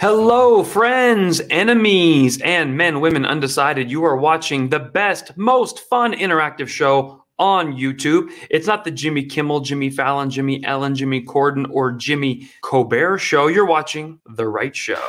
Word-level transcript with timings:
Hello, 0.00 0.64
friends, 0.64 1.42
enemies, 1.50 2.40
and 2.40 2.74
men, 2.74 3.02
women, 3.02 3.26
undecided. 3.26 3.90
You 3.90 4.02
are 4.04 4.16
watching 4.16 4.70
the 4.70 4.78
best, 4.78 5.36
most 5.36 5.80
fun 5.80 6.14
interactive 6.14 6.68
show 6.68 7.22
on 7.38 7.74
YouTube. 7.74 8.30
It's 8.48 8.66
not 8.66 8.84
the 8.84 8.90
Jimmy 8.90 9.26
Kimmel, 9.26 9.60
Jimmy 9.60 9.90
Fallon, 9.90 10.30
Jimmy 10.30 10.64
Ellen, 10.64 10.94
Jimmy 10.94 11.22
Corden, 11.22 11.66
or 11.70 11.92
Jimmy 11.92 12.48
Colbert 12.62 13.18
show. 13.18 13.48
You're 13.48 13.66
watching 13.66 14.18
The 14.24 14.48
Right 14.48 14.74
Show. 14.74 15.04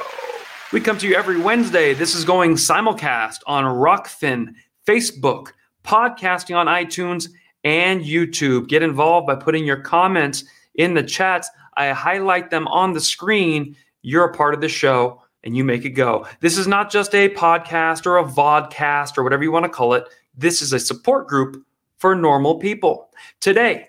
We 0.73 0.82
come 0.82 0.98
to 0.98 1.08
you 1.08 1.16
every 1.16 1.39
Wednesday. 1.39 1.94
This 1.94 2.14
is 2.14 2.26
going 2.26 2.55
simulcast 2.55 3.38
on 3.48 3.64
Rokfin, 3.64 4.55
Facebook, 4.86 5.54
podcasting 5.86 6.58
on 6.58 6.68
iTunes, 6.68 7.30
and 7.64 8.02
YouTube. 8.02 8.68
Get 8.68 8.84
involved 8.84 9.26
by 9.26 9.36
putting 9.36 9.64
your 9.64 9.80
comments 9.80 10.44
in 10.76 10.96
the 10.96 11.04
chats. 11.04 11.50
I 11.78 11.92
highlight 11.92 12.50
them 12.50 12.68
on 12.68 12.92
the 12.92 13.00
screen 13.00 13.78
you're 14.02 14.26
a 14.26 14.34
part 14.34 14.54
of 14.54 14.62
the 14.62 14.70
show 14.70 15.22
and 15.44 15.55
you 15.55 15.64
make 15.64 15.86
it 15.86 15.91
go. 15.91 16.28
This 16.40 16.58
is 16.58 16.68
not 16.68 16.91
just 16.91 17.16
a 17.16 17.30
podcast 17.30 18.05
or 18.05 18.18
a 18.18 18.24
vodcast 18.24 19.18
or 19.18 19.24
whatever 19.24 19.44
you 19.44 19.52
want 19.52 19.66
to 19.66 19.70
call 19.70 19.94
it. 19.94 20.05
This 20.36 20.62
is 20.62 20.74
a 20.74 20.80
support 20.80 21.27
group 21.27 21.64
for 21.98 22.16
normal 22.16 22.60
people. 22.60 23.10
Today, 23.40 23.88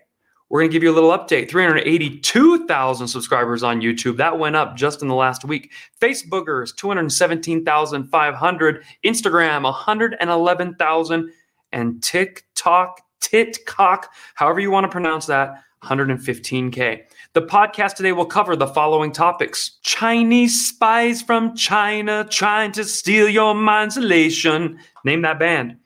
we're 0.49 0.61
going 0.61 0.71
to 0.71 0.75
give 0.75 0.83
you 0.83 0.91
a 0.91 0.93
little 0.93 1.13
update 1.13 1.49
382,000 1.49 3.09
subscribers 3.09 3.63
on 3.63 3.81
YouTube. 3.81 4.19
That 4.19 4.39
went 4.39 4.55
up 4.55 4.77
just 4.77 5.01
in 5.01 5.09
the 5.09 5.15
last 5.15 5.47
week. 5.47 5.73
Facebookers, 5.99 6.77
217,500. 6.77 8.85
Instagram, 9.03 9.63
111,000. 9.63 11.33
And 11.73 12.03
TikTok, 12.03 13.01
TikTok, 13.21 14.13
however 14.35 14.61
you 14.61 14.71
want 14.71 14.85
to 14.85 14.91
pronounce 14.91 15.25
that, 15.27 15.63
115K. 15.85 17.03
The 17.35 17.43
podcast 17.43 17.95
today 17.95 18.13
will 18.13 18.27
cover 18.27 18.57
the 18.57 18.67
following 18.67 19.13
topics 19.13 19.79
Chinese 19.83 20.69
spies 20.69 21.23
from 21.23 21.57
China 21.57 22.27
trying 22.31 22.73
to 22.73 22.85
steal 22.85 23.29
your 23.29 23.55
mind's 23.55 23.97
elation. 23.97 24.79
Name 25.05 25.23
that 25.23 25.39
band. 25.39 25.77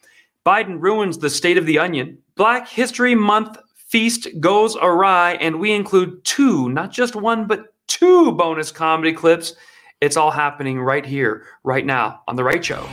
Biden 0.44 0.80
ruins 0.80 1.18
the 1.18 1.30
state 1.30 1.58
of 1.58 1.66
the 1.66 1.78
onion. 1.78 2.18
Black 2.36 2.68
History 2.68 3.14
Month 3.14 3.56
feast 3.88 4.28
goes 4.40 4.76
awry, 4.76 5.32
and 5.40 5.58
we 5.58 5.72
include 5.72 6.24
two, 6.24 6.68
not 6.68 6.92
just 6.92 7.16
one, 7.16 7.46
but 7.46 7.74
two 7.86 8.32
bonus 8.32 8.70
comedy 8.70 9.12
clips. 9.12 9.54
It's 10.00 10.16
all 10.16 10.30
happening 10.30 10.80
right 10.80 11.06
here, 11.06 11.46
right 11.64 11.86
now 11.86 12.22
on 12.28 12.36
The 12.36 12.44
Right 12.44 12.64
Show. 12.64 12.86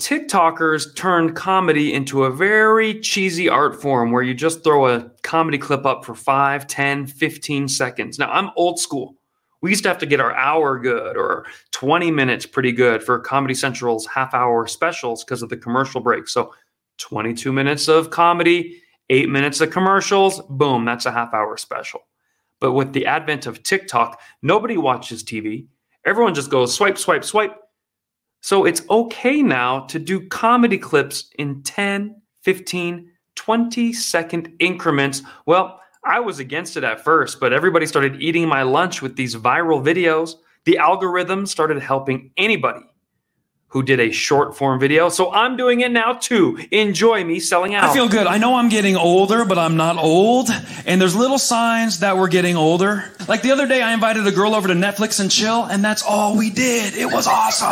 TikTokers 0.00 0.96
turned 0.96 1.36
comedy 1.36 1.92
into 1.92 2.24
a 2.24 2.30
very 2.30 2.98
cheesy 3.00 3.50
art 3.50 3.80
form 3.80 4.10
where 4.10 4.22
you 4.22 4.32
just 4.32 4.64
throw 4.64 4.88
a 4.88 5.10
comedy 5.22 5.58
clip 5.58 5.84
up 5.84 6.06
for 6.06 6.14
5, 6.14 6.66
10, 6.66 7.06
15 7.06 7.68
seconds. 7.68 8.18
Now, 8.18 8.30
I'm 8.30 8.50
old 8.56 8.80
school. 8.80 9.16
We 9.60 9.68
used 9.68 9.82
to 9.82 9.90
have 9.90 9.98
to 9.98 10.06
get 10.06 10.18
our 10.18 10.34
hour 10.34 10.78
good 10.78 11.18
or 11.18 11.44
20 11.72 12.10
minutes 12.10 12.46
pretty 12.46 12.72
good 12.72 13.02
for 13.02 13.18
Comedy 13.18 13.52
Central's 13.52 14.06
half 14.06 14.32
hour 14.32 14.66
specials 14.66 15.22
because 15.22 15.42
of 15.42 15.50
the 15.50 15.56
commercial 15.58 16.00
break. 16.00 16.28
So 16.28 16.54
22 16.96 17.52
minutes 17.52 17.86
of 17.86 18.08
comedy, 18.08 18.80
eight 19.10 19.28
minutes 19.28 19.60
of 19.60 19.70
commercials, 19.70 20.40
boom, 20.48 20.86
that's 20.86 21.04
a 21.04 21.12
half 21.12 21.34
hour 21.34 21.58
special. 21.58 22.00
But 22.58 22.72
with 22.72 22.94
the 22.94 23.04
advent 23.04 23.44
of 23.44 23.62
TikTok, 23.62 24.18
nobody 24.40 24.78
watches 24.78 25.22
TV. 25.22 25.66
Everyone 26.06 26.34
just 26.34 26.50
goes 26.50 26.74
swipe, 26.74 26.96
swipe, 26.96 27.24
swipe 27.24 27.59
so 28.40 28.64
it's 28.64 28.82
okay 28.90 29.42
now 29.42 29.80
to 29.80 29.98
do 29.98 30.26
comedy 30.28 30.78
clips 30.78 31.30
in 31.38 31.62
10, 31.62 32.20
15, 32.42 33.10
20 33.36 33.92
second 33.92 34.52
increments. 34.58 35.22
Well, 35.46 35.80
I 36.04 36.20
was 36.20 36.38
against 36.38 36.76
it 36.76 36.84
at 36.84 37.04
first, 37.04 37.40
but 37.40 37.52
everybody 37.52 37.86
started 37.86 38.22
eating 38.22 38.48
my 38.48 38.62
lunch 38.62 39.02
with 39.02 39.16
these 39.16 39.36
viral 39.36 39.82
videos. 39.84 40.34
The 40.64 40.78
algorithm 40.78 41.46
started 41.46 41.82
helping 41.82 42.30
anybody 42.36 42.80
who 43.70 43.82
did 43.84 44.00
a 44.00 44.10
short 44.10 44.56
form 44.56 44.78
video. 44.78 45.08
So 45.08 45.32
I'm 45.32 45.56
doing 45.56 45.80
it 45.80 45.90
now 45.90 46.12
too. 46.14 46.58
Enjoy 46.70 47.24
me 47.24 47.38
selling 47.40 47.74
out. 47.74 47.84
I 47.84 47.94
feel 47.94 48.08
good. 48.08 48.26
I 48.26 48.36
know 48.38 48.56
I'm 48.56 48.68
getting 48.68 48.96
older, 48.96 49.44
but 49.44 49.58
I'm 49.58 49.76
not 49.76 49.96
old. 49.96 50.50
And 50.86 51.00
there's 51.00 51.14
little 51.14 51.38
signs 51.38 52.00
that 52.00 52.16
we're 52.16 52.28
getting 52.28 52.56
older. 52.56 53.04
Like 53.28 53.42
the 53.42 53.52
other 53.52 53.66
day, 53.68 53.80
I 53.80 53.92
invited 53.92 54.26
a 54.26 54.32
girl 54.32 54.54
over 54.54 54.66
to 54.68 54.74
Netflix 54.74 55.20
and 55.20 55.30
chill, 55.30 55.64
and 55.64 55.84
that's 55.84 56.02
all 56.02 56.36
we 56.36 56.50
did. 56.50 56.94
It 56.94 57.06
was 57.06 57.28
awesome. 57.28 57.68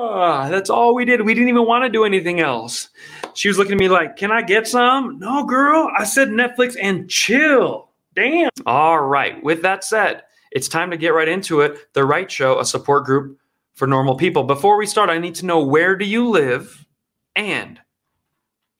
Ah, 0.00 0.48
that's 0.48 0.70
all 0.70 0.94
we 0.94 1.04
did. 1.04 1.22
We 1.22 1.34
didn't 1.34 1.48
even 1.48 1.66
want 1.66 1.84
to 1.84 1.90
do 1.90 2.04
anything 2.04 2.40
else. 2.40 2.88
She 3.34 3.48
was 3.48 3.58
looking 3.58 3.72
at 3.72 3.78
me 3.78 3.88
like, 3.88 4.16
Can 4.16 4.30
I 4.30 4.42
get 4.42 4.68
some? 4.68 5.18
No, 5.18 5.44
girl. 5.44 5.90
I 5.96 6.04
said 6.04 6.28
Netflix 6.28 6.76
and 6.80 7.10
chill. 7.10 7.88
Damn. 8.14 8.50
All 8.64 9.00
right. 9.00 9.42
With 9.42 9.62
that 9.62 9.82
said, 9.82 10.22
it's 10.52 10.68
time 10.68 10.92
to 10.92 10.96
get 10.96 11.10
right 11.10 11.28
into 11.28 11.60
it. 11.62 11.92
The 11.94 12.04
Right 12.04 12.30
Show, 12.30 12.58
a 12.58 12.64
support 12.64 13.04
group 13.04 13.38
for 13.78 13.86
normal 13.86 14.16
people. 14.16 14.42
Before 14.42 14.76
we 14.76 14.86
start, 14.86 15.08
I 15.08 15.18
need 15.18 15.36
to 15.36 15.46
know 15.46 15.62
where 15.62 15.94
do 15.94 16.04
you 16.04 16.28
live 16.28 16.84
and 17.36 17.80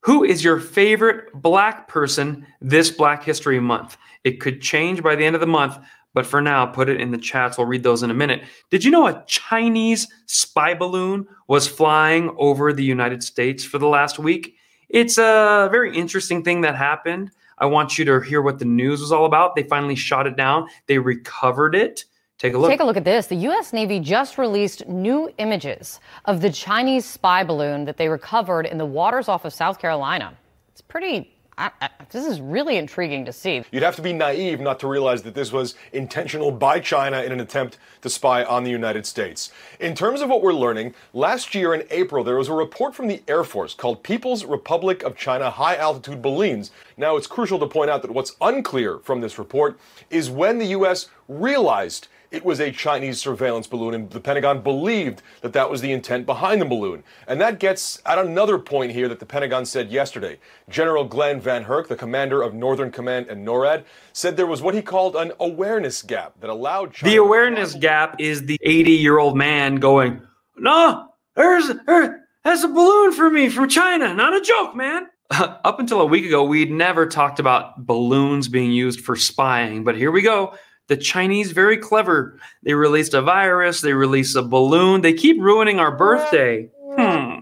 who 0.00 0.25
is 0.25 0.42
your 0.42 0.59
favorite 0.59 1.32
black 1.34 1.86
person 1.86 2.44
this 2.60 2.91
Black 2.91 3.22
History 3.22 3.60
Month? 3.60 3.97
It 4.25 4.41
could 4.41 4.60
change 4.60 5.00
by 5.00 5.14
the 5.14 5.25
end 5.25 5.37
of 5.37 5.41
the 5.41 5.47
month, 5.47 5.78
but 6.14 6.26
for 6.26 6.41
now, 6.41 6.66
put 6.66 6.88
it 6.88 7.00
in 7.00 7.12
the 7.12 7.19
chats. 7.19 7.56
We'll 7.56 7.69
read 7.69 7.84
those 7.84 8.03
in 8.03 8.10
a 8.10 8.14
minute. 8.14 8.42
Did 8.70 8.82
you 8.82 8.91
know 8.91 9.06
a 9.06 9.22
Chinese 9.28 10.08
spy 10.26 10.75
balloon 10.75 11.28
was 11.47 11.69
flying 11.69 12.34
over 12.37 12.72
the 12.72 12.84
United 12.84 13.22
States 13.22 13.64
for 13.64 13.78
the 13.78 13.87
last 13.87 14.19
week? 14.19 14.56
It's 14.88 15.16
a 15.16 15.69
very 15.70 15.97
interesting 15.97 16.42
thing 16.42 16.62
that 16.62 16.75
happened. 16.75 17.31
I 17.58 17.66
want 17.66 17.98
you 17.98 18.04
to 18.06 18.19
hear 18.20 18.42
what 18.42 18.58
the 18.58 18.64
news 18.64 19.00
was 19.00 19.12
all 19.12 19.26
about. 19.26 19.54
They 19.54 19.62
finally 19.62 19.94
shot 19.94 20.26
it 20.26 20.37
down, 20.37 20.66
they 20.88 20.98
recovered 20.98 21.76
it. 21.76 22.04
Take 22.38 22.54
a 22.54 22.59
look. 22.59 22.71
Take 22.71 22.81
a 22.81 22.84
look 22.84 22.97
at 22.97 23.04
this. 23.04 23.26
The 23.26 23.34
U.S. 23.34 23.72
Navy 23.72 23.99
just 23.99 24.38
released 24.38 24.87
new 24.87 25.28
images 25.38 25.99
of 26.25 26.41
the 26.41 26.50
Chinese 26.50 27.04
spy 27.04 27.43
balloon 27.43 27.84
that 27.84 27.97
they 27.97 28.09
recovered 28.09 28.66
in 28.66 28.78
the 28.78 28.87
waters 28.87 29.28
off 29.28 29.44
of 29.44 29.53
South 29.53 29.81
Carolina. 29.81 30.32
It's 30.71 30.81
pretty. 30.81 31.34
I, 31.59 31.72
I, 31.81 31.91
this 32.10 32.25
is 32.25 32.41
really 32.41 32.76
intriguing 32.76 33.25
to 33.25 33.32
see. 33.32 33.65
You'd 33.72 33.82
have 33.82 33.97
to 33.97 34.03
be 34.03 34.12
naive 34.12 34.60
not 34.60 34.78
to 34.78 34.87
realize 34.87 35.22
that 35.22 35.34
this 35.34 35.50
was 35.50 35.75
intentional 35.93 36.53
by 36.53 36.78
China 36.78 37.21
in 37.22 37.32
an 37.32 37.41
attempt 37.41 37.78
to 38.03 38.09
spy 38.09 38.44
on 38.44 38.62
the 38.62 38.70
United 38.70 39.05
States. 39.05 39.50
In 39.81 39.97
terms 39.97 40.20
of 40.20 40.28
what 40.28 40.41
we're 40.41 40.53
learning, 40.53 40.94
last 41.12 41.56
year 41.56 41.75
in 41.75 41.82
April, 41.91 42.22
there 42.22 42.37
was 42.37 42.47
a 42.47 42.53
report 42.53 42.94
from 42.94 43.09
the 43.09 43.20
Air 43.26 43.43
Force 43.43 43.75
called 43.75 44.05
People's 44.05 44.44
Republic 44.44 45.03
of 45.03 45.16
China 45.16 45.50
High 45.50 45.75
Altitude 45.75 46.22
Balloons. 46.22 46.70
Now, 46.97 47.16
it's 47.16 47.26
crucial 47.26 47.59
to 47.59 47.66
point 47.66 47.91
out 47.91 48.03
that 48.03 48.12
what's 48.12 48.37
unclear 48.41 49.00
from 49.00 49.20
this 49.20 49.41
report 49.41 49.81
is 50.09 50.31
when 50.31 50.59
the 50.59 50.66
U.S. 50.66 51.09
realized 51.26 52.06
it 52.31 52.44
was 52.44 52.61
a 52.61 52.71
Chinese 52.71 53.21
surveillance 53.21 53.66
balloon, 53.66 53.94
and 53.94 54.11
the 54.11 54.21
Pentagon 54.21 54.62
believed 54.62 55.22
that 55.41 55.53
that 55.55 55.71
was 55.71 55.81
the 55.81 55.93
intent 55.93 56.27
behind 56.27 56.61
the 56.61 56.66
balloon. 56.66 57.03
And 57.27 57.41
that 57.41 57.59
gets 57.59 58.03
at 58.05 58.19
another 58.19 58.59
point 58.59 58.93
here 58.93 59.09
that 59.09 59.19
the 59.19 59.27
Pentagon 59.27 59.65
said 59.65 59.91
yesterday. 59.91 60.38
General 60.69 61.05
Glen 61.05 61.41
VanHerck, 61.41 61.88
the 61.88 61.97
commander 61.97 62.43
of 62.43 62.55
Northern 62.55 62.91
Command 62.91 63.28
and 63.28 63.47
NORAD, 63.47 63.84
said 64.12 64.37
there 64.37 64.47
was 64.47 64.61
what 64.61 64.75
he 64.75 64.83
called 64.83 65.17
an 65.17 65.33
awareness 65.41 66.03
gap 66.03 66.34
that 66.41 66.50
allowed 66.50 66.93
China 66.93 67.12
The 67.12 67.19
awareness 67.19 67.75
gap 67.75 68.17
is 68.21 68.44
the 68.44 68.59
80 68.62 68.93
year 68.93 69.19
old 69.19 69.37
man 69.37 69.77
going, 69.77 70.21
No, 70.56 71.09
there's, 71.34 71.71
there, 71.87 72.28
that's 72.44 72.62
a 72.62 72.69
balloon 72.69 73.12
for 73.12 73.31
me 73.31 73.49
from 73.49 73.69
China. 73.69 74.12
Not 74.12 74.34
a 74.34 74.41
joke, 74.41 74.77
man. 74.77 75.06
Up 75.31 75.78
until 75.78 76.00
a 76.00 76.06
week 76.06 76.25
ago, 76.25 76.44
we'd 76.44 76.71
never 76.71 77.06
talked 77.06 77.38
about 77.38 77.87
balloons 77.87 78.49
being 78.49 78.72
used 78.72 79.00
for 79.00 79.17
spying, 79.17 79.84
but 79.84 79.97
here 79.97 80.11
we 80.11 80.22
go. 80.22 80.55
The 80.88 80.97
Chinese, 80.97 81.53
very 81.53 81.76
clever. 81.76 82.38
They 82.62 82.75
released 82.75 83.15
a 83.15 83.22
virus, 83.22 83.81
they 83.81 83.93
released 83.93 84.37
a 84.37 84.43
balloon. 84.43 85.03
They 85.03 85.12
keep 85.12 85.41
ruining 85.41 85.78
our 85.78 85.94
birthday. 85.94 86.71
Hmm. 86.97 87.41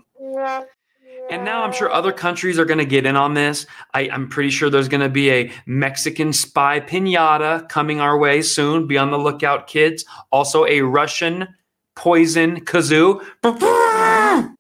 And 1.29 1.45
now 1.45 1.65
I'm 1.65 1.73
sure 1.73 1.91
other 1.91 2.12
countries 2.12 2.59
are 2.59 2.65
going 2.65 2.79
to 2.79 2.84
get 2.84 3.05
in 3.05 3.17
on 3.17 3.34
this. 3.34 3.67
I, 3.95 4.03
am 4.03 4.29
pretty 4.29 4.51
sure 4.51 4.71
there's 4.71 4.89
going 4.89 5.01
to 5.01 5.09
be 5.09 5.31
a 5.31 5.53
Mexican 5.66 6.33
spy 6.33 6.78
pinata 6.78 7.69
coming 7.69 8.01
our 8.01 8.16
way 8.16 8.43
soon. 8.43 8.87
Be 8.87 8.97
on 8.97 9.10
the 9.10 9.19
lookout, 9.19 9.66
kids. 9.66 10.04
Also, 10.31 10.66
a 10.66 10.83
Russian 10.83 11.48
poison 11.97 12.60
kazoo. 12.65 13.25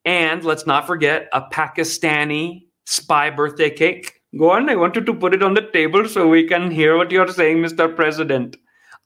And 0.04 0.44
let's 0.44 0.66
not 0.66 0.86
forget 0.86 1.28
a 1.32 1.42
Pakistani 1.42 2.66
spy 2.84 3.30
birthday 3.30 3.70
cake. 3.70 4.20
Go 4.36 4.50
on, 4.50 4.68
I 4.68 4.74
wanted 4.76 5.06
to 5.06 5.14
put 5.14 5.34
it 5.34 5.42
on 5.42 5.54
the 5.54 5.68
table 5.72 6.08
so 6.08 6.28
we 6.28 6.46
can 6.48 6.70
hear 6.70 6.96
what 6.96 7.10
you're 7.10 7.28
saying, 7.28 7.58
Mr. 7.58 7.94
President. 7.94 8.56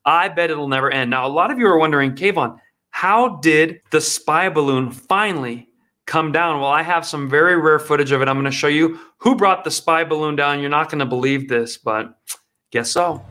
I 0.04 0.28
bet 0.28 0.50
it'll 0.50 0.68
never 0.68 0.90
end. 0.90 1.10
Now, 1.10 1.26
a 1.26 1.28
lot 1.28 1.50
of 1.50 1.58
you 1.58 1.66
are 1.66 1.78
wondering, 1.78 2.14
K-von, 2.14 2.58
how 2.90 3.36
did 3.36 3.80
the 3.90 4.00
spy 4.00 4.48
balloon 4.48 4.90
finally 4.90 5.68
come 6.06 6.32
down? 6.32 6.60
Well, 6.60 6.70
I 6.70 6.82
have 6.82 7.06
some 7.06 7.28
very 7.28 7.56
rare 7.60 7.78
footage 7.78 8.10
of 8.10 8.22
it. 8.22 8.28
I'm 8.28 8.36
going 8.36 8.44
to 8.46 8.50
show 8.50 8.68
you 8.68 8.98
who 9.18 9.36
brought 9.36 9.62
the 9.64 9.70
spy 9.70 10.04
balloon 10.04 10.36
down. 10.36 10.60
You're 10.60 10.70
not 10.70 10.90
going 10.90 10.98
to 10.98 11.06
believe 11.06 11.48
this, 11.48 11.76
but 11.76 12.18
guess 12.72 12.90
so. 12.90 13.22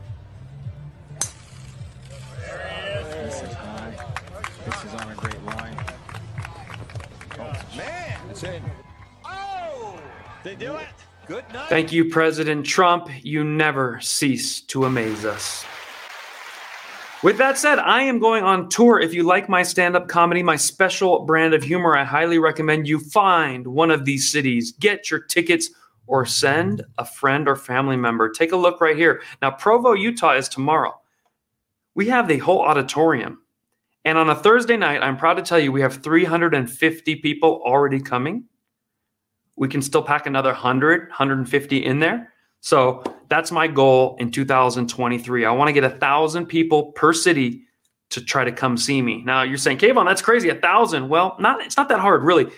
This 2.38 3.42
is 3.42 3.52
high. 3.52 3.94
This 4.64 4.84
is 4.84 4.94
on 4.94 5.10
a 5.10 5.14
great 5.14 5.42
line. 5.44 5.76
Oh, 7.38 7.52
man. 7.76 8.18
That's 8.28 8.42
it. 8.44 8.62
Oh! 9.24 10.00
They 10.44 10.54
do 10.54 10.76
it? 10.76 10.88
Thank 11.68 11.92
you, 11.92 12.06
President 12.06 12.66
Trump. 12.66 13.08
You 13.22 13.44
never 13.44 14.00
cease 14.00 14.62
to 14.62 14.84
amaze 14.84 15.24
us. 15.24 15.64
With 17.22 17.36
that 17.36 17.58
said, 17.58 17.78
I 17.78 18.00
am 18.02 18.18
going 18.18 18.44
on 18.44 18.70
tour. 18.70 18.98
If 18.98 19.12
you 19.12 19.24
like 19.24 19.46
my 19.46 19.62
stand 19.62 19.94
up 19.94 20.08
comedy, 20.08 20.42
my 20.42 20.56
special 20.56 21.26
brand 21.26 21.52
of 21.52 21.62
humor, 21.62 21.94
I 21.94 22.02
highly 22.02 22.38
recommend 22.38 22.88
you 22.88 22.98
find 22.98 23.66
one 23.66 23.90
of 23.90 24.06
these 24.06 24.32
cities, 24.32 24.72
get 24.72 25.10
your 25.10 25.20
tickets, 25.20 25.68
or 26.06 26.24
send 26.24 26.82
a 26.96 27.04
friend 27.04 27.46
or 27.46 27.56
family 27.56 27.98
member. 27.98 28.30
Take 28.30 28.52
a 28.52 28.56
look 28.56 28.80
right 28.80 28.96
here. 28.96 29.20
Now, 29.42 29.50
Provo, 29.50 29.92
Utah 29.92 30.34
is 30.34 30.48
tomorrow. 30.48 30.98
We 31.94 32.08
have 32.08 32.26
the 32.26 32.38
whole 32.38 32.62
auditorium. 32.62 33.42
And 34.06 34.16
on 34.16 34.30
a 34.30 34.34
Thursday 34.34 34.78
night, 34.78 35.02
I'm 35.02 35.18
proud 35.18 35.34
to 35.34 35.42
tell 35.42 35.58
you 35.58 35.72
we 35.72 35.82
have 35.82 36.02
350 36.02 37.16
people 37.16 37.60
already 37.66 38.00
coming. 38.00 38.44
We 39.56 39.68
can 39.68 39.82
still 39.82 40.02
pack 40.02 40.24
another 40.24 40.52
100, 40.52 41.08
150 41.08 41.84
in 41.84 42.00
there. 42.00 42.32
So 42.60 43.02
that's 43.28 43.50
my 43.50 43.66
goal 43.66 44.16
in 44.18 44.30
2023. 44.30 45.44
I 45.44 45.50
want 45.52 45.68
to 45.68 45.72
get 45.72 45.84
a 45.84 45.90
thousand 45.90 46.46
people 46.46 46.92
per 46.92 47.12
city 47.12 47.62
to 48.10 48.20
try 48.20 48.44
to 48.44 48.52
come 48.52 48.76
see 48.76 49.00
me. 49.00 49.22
Now 49.22 49.42
you're 49.42 49.56
saying, 49.56 49.78
K-von, 49.78 50.04
that's 50.04 50.22
crazy. 50.22 50.48
A 50.48 50.54
thousand. 50.54 51.08
Well, 51.08 51.36
not 51.38 51.64
it's 51.64 51.76
not 51.76 51.88
that 51.88 52.00
hard, 52.00 52.22
really. 52.22 52.50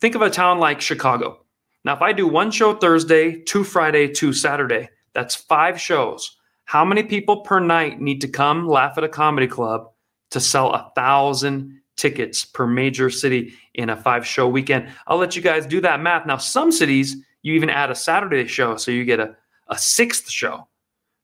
Think 0.00 0.14
of 0.14 0.22
a 0.22 0.30
town 0.30 0.58
like 0.58 0.80
Chicago. 0.80 1.40
Now, 1.84 1.94
if 1.94 2.02
I 2.02 2.12
do 2.12 2.26
one 2.26 2.50
show 2.50 2.74
Thursday, 2.74 3.42
two 3.42 3.62
Friday, 3.62 4.08
two 4.08 4.32
Saturday, 4.32 4.88
that's 5.14 5.36
five 5.36 5.80
shows. 5.80 6.36
How 6.64 6.84
many 6.84 7.04
people 7.04 7.42
per 7.42 7.60
night 7.60 8.00
need 8.00 8.20
to 8.22 8.28
come 8.28 8.66
laugh 8.66 8.98
at 8.98 9.04
a 9.04 9.08
comedy 9.08 9.46
club 9.46 9.90
to 10.32 10.40
sell 10.40 10.72
a 10.72 10.90
thousand 10.96 11.80
tickets 11.96 12.44
per 12.44 12.66
major 12.66 13.08
city 13.08 13.54
in 13.74 13.90
a 13.90 13.96
five 13.96 14.26
show 14.26 14.48
weekend? 14.48 14.88
I'll 15.06 15.16
let 15.16 15.36
you 15.36 15.42
guys 15.42 15.64
do 15.64 15.80
that 15.82 16.00
math. 16.00 16.26
Now, 16.26 16.38
some 16.38 16.72
cities 16.72 17.16
you 17.46 17.54
even 17.54 17.70
add 17.70 17.92
a 17.92 17.94
Saturday 17.94 18.44
show, 18.48 18.76
so 18.76 18.90
you 18.90 19.04
get 19.04 19.20
a, 19.20 19.36
a 19.68 19.78
sixth 19.78 20.28
show. 20.28 20.66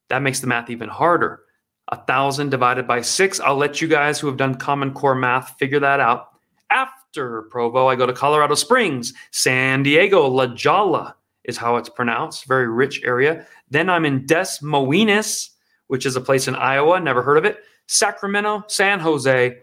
That 0.09 0.23
makes 0.23 0.39
the 0.39 0.47
math 0.47 0.71
even 0.71 0.89
harder. 0.89 1.41
A 1.89 1.97
thousand 1.97 2.51
divided 2.51 2.87
by 2.87 3.01
six. 3.01 3.41
I'll 3.41 3.57
let 3.57 3.81
you 3.81 3.89
guys 3.89 4.21
who 4.21 4.29
have 4.29 4.37
done 4.37 4.55
Common 4.55 4.95
Core 4.95 5.17
math 5.17 5.59
figure 5.59 5.81
that 5.81 5.99
out. 5.99 6.29
After 6.71 7.43
Provo, 7.51 7.89
I 7.89 7.97
go 7.97 8.07
to 8.07 8.13
Colorado 8.13 8.55
Springs, 8.55 9.13
San 9.33 9.83
Diego, 9.83 10.29
La 10.29 10.47
Jolla 10.47 11.17
is 11.43 11.57
how 11.57 11.75
it's 11.75 11.89
pronounced. 11.89 12.47
Very 12.47 12.69
rich 12.69 13.03
area. 13.03 13.45
Then 13.69 13.91
I'm 13.91 14.05
in 14.05 14.25
Des 14.25 14.47
Moines, 14.63 15.51
which 15.89 16.07
is 16.07 16.15
a 16.15 16.21
place 16.21 16.47
in 16.47 16.55
Iowa. 16.55 17.01
Never 17.01 17.23
heard 17.23 17.37
of 17.37 17.45
it. 17.45 17.59
Sacramento, 17.89 18.63
San 18.69 19.01
Jose, 19.01 19.59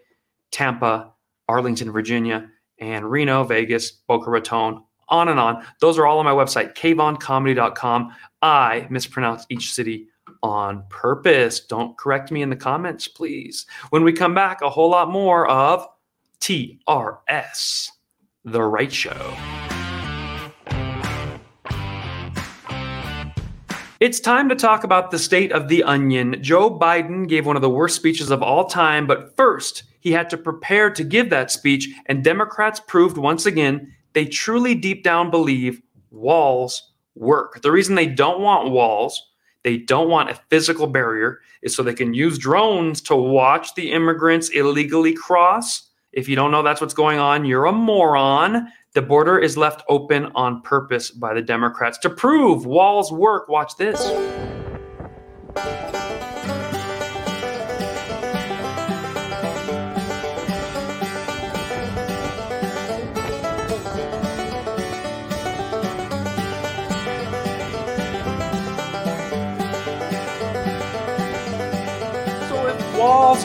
Tampa, 0.51 1.13
Arlington, 1.47 1.89
Virginia, 1.89 2.49
and 2.79 3.09
Reno, 3.09 3.45
Vegas, 3.45 3.91
Boca 3.91 4.29
Raton, 4.29 4.83
on 5.09 5.29
and 5.29 5.39
on. 5.39 5.65
Those 5.81 5.97
are 5.97 6.05
all 6.05 6.19
on 6.19 6.25
my 6.25 6.31
website, 6.31 6.75
kvoncomedy.com. 6.75 8.15
I 8.41 8.87
mispronounce 8.89 9.45
each 9.49 9.73
city 9.73 10.07
on 10.41 10.83
purpose. 10.89 11.59
Don't 11.59 11.97
correct 11.97 12.31
me 12.31 12.41
in 12.41 12.49
the 12.49 12.55
comments, 12.55 13.07
please. 13.07 13.65
When 13.89 14.03
we 14.03 14.13
come 14.13 14.33
back, 14.33 14.61
a 14.61 14.69
whole 14.69 14.89
lot 14.89 15.09
more 15.09 15.47
of 15.49 15.87
TRS, 16.39 17.89
The 18.45 18.61
Right 18.61 18.91
Show. 18.91 19.33
It's 23.99 24.21
time 24.21 24.47
to 24.47 24.55
talk 24.55 24.85
about 24.85 25.11
the 25.11 25.19
state 25.19 25.51
of 25.51 25.67
the 25.67 25.83
onion. 25.83 26.37
Joe 26.41 26.71
Biden 26.71 27.27
gave 27.27 27.45
one 27.45 27.57
of 27.57 27.61
the 27.61 27.69
worst 27.69 27.97
speeches 27.97 28.31
of 28.31 28.41
all 28.41 28.63
time, 28.65 29.05
but 29.05 29.35
first, 29.35 29.83
he 29.99 30.13
had 30.13 30.29
to 30.29 30.37
prepare 30.37 30.89
to 30.91 31.03
give 31.03 31.29
that 31.29 31.51
speech, 31.51 31.89
and 32.05 32.23
Democrats 32.23 32.79
proved 32.87 33.17
once 33.17 33.45
again 33.45 33.93
they 34.13 34.25
truly 34.25 34.75
deep 34.75 35.03
down 35.03 35.29
believe 35.31 35.81
walls 36.11 36.91
work. 37.15 37.61
The 37.61 37.71
reason 37.71 37.95
they 37.95 38.07
don't 38.07 38.41
want 38.41 38.71
walls, 38.71 39.31
they 39.63 39.77
don't 39.77 40.09
want 40.09 40.31
a 40.31 40.39
physical 40.49 40.87
barrier, 40.87 41.39
is 41.61 41.75
so 41.75 41.83
they 41.83 41.93
can 41.93 42.13
use 42.13 42.37
drones 42.37 43.01
to 43.01 43.15
watch 43.15 43.75
the 43.75 43.91
immigrants 43.91 44.49
illegally 44.49 45.13
cross. 45.13 45.89
If 46.11 46.27
you 46.27 46.35
don't 46.35 46.51
know 46.51 46.63
that's 46.63 46.81
what's 46.81 46.93
going 46.93 47.19
on, 47.19 47.45
you're 47.45 47.65
a 47.65 47.71
moron. 47.71 48.67
The 48.93 49.01
border 49.01 49.37
is 49.37 49.57
left 49.57 49.83
open 49.87 50.31
on 50.33 50.61
purpose 50.61 51.11
by 51.11 51.33
the 51.33 51.41
Democrats 51.41 51.99
to 51.99 52.09
prove 52.09 52.65
walls 52.65 53.11
work. 53.11 53.47
Watch 53.47 53.75
this. 53.77 53.99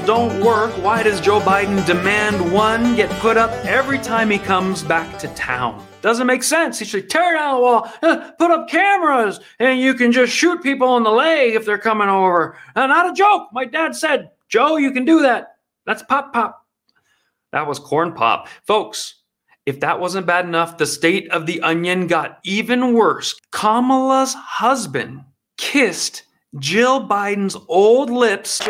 Don't 0.06 0.44
work, 0.44 0.70
why 0.82 1.02
does 1.02 1.20
Joe 1.20 1.40
Biden 1.40 1.84
demand 1.86 2.52
one 2.52 2.94
get 2.94 3.08
put 3.20 3.38
up 3.38 3.50
every 3.64 3.98
time 3.98 4.28
he 4.28 4.38
comes 4.38 4.82
back 4.82 5.18
to 5.20 5.28
town? 5.28 5.84
Doesn't 6.02 6.26
make 6.26 6.42
sense. 6.42 6.78
He 6.78 6.84
should 6.84 7.08
tear 7.08 7.34
down 7.34 7.54
the 7.54 7.60
wall, 7.62 7.90
uh, 8.02 8.32
put 8.32 8.50
up 8.50 8.68
cameras, 8.68 9.40
and 9.58 9.80
you 9.80 9.94
can 9.94 10.12
just 10.12 10.32
shoot 10.32 10.62
people 10.62 10.98
in 10.98 11.04
the 11.04 11.10
leg 11.10 11.54
if 11.54 11.64
they're 11.64 11.78
coming 11.78 12.08
over. 12.08 12.58
Uh, 12.76 12.86
not 12.86 13.10
a 13.10 13.14
joke. 13.14 13.48
My 13.52 13.64
dad 13.64 13.96
said, 13.96 14.30
Joe, 14.48 14.76
you 14.76 14.90
can 14.92 15.06
do 15.06 15.22
that. 15.22 15.56
That's 15.86 16.02
pop 16.02 16.34
pop. 16.34 16.66
That 17.52 17.66
was 17.66 17.78
corn 17.78 18.12
pop. 18.12 18.48
Folks, 18.66 19.22
if 19.64 19.80
that 19.80 20.00
wasn't 20.00 20.26
bad 20.26 20.44
enough, 20.44 20.76
the 20.76 20.86
state 20.86 21.30
of 21.30 21.46
the 21.46 21.62
onion 21.62 22.06
got 22.08 22.40
even 22.44 22.92
worse. 22.92 23.40
Kamala's 23.52 24.34
husband 24.34 25.24
kissed 25.56 26.24
Jill 26.58 27.08
Biden's 27.08 27.56
old 27.68 28.10
lips. 28.10 28.60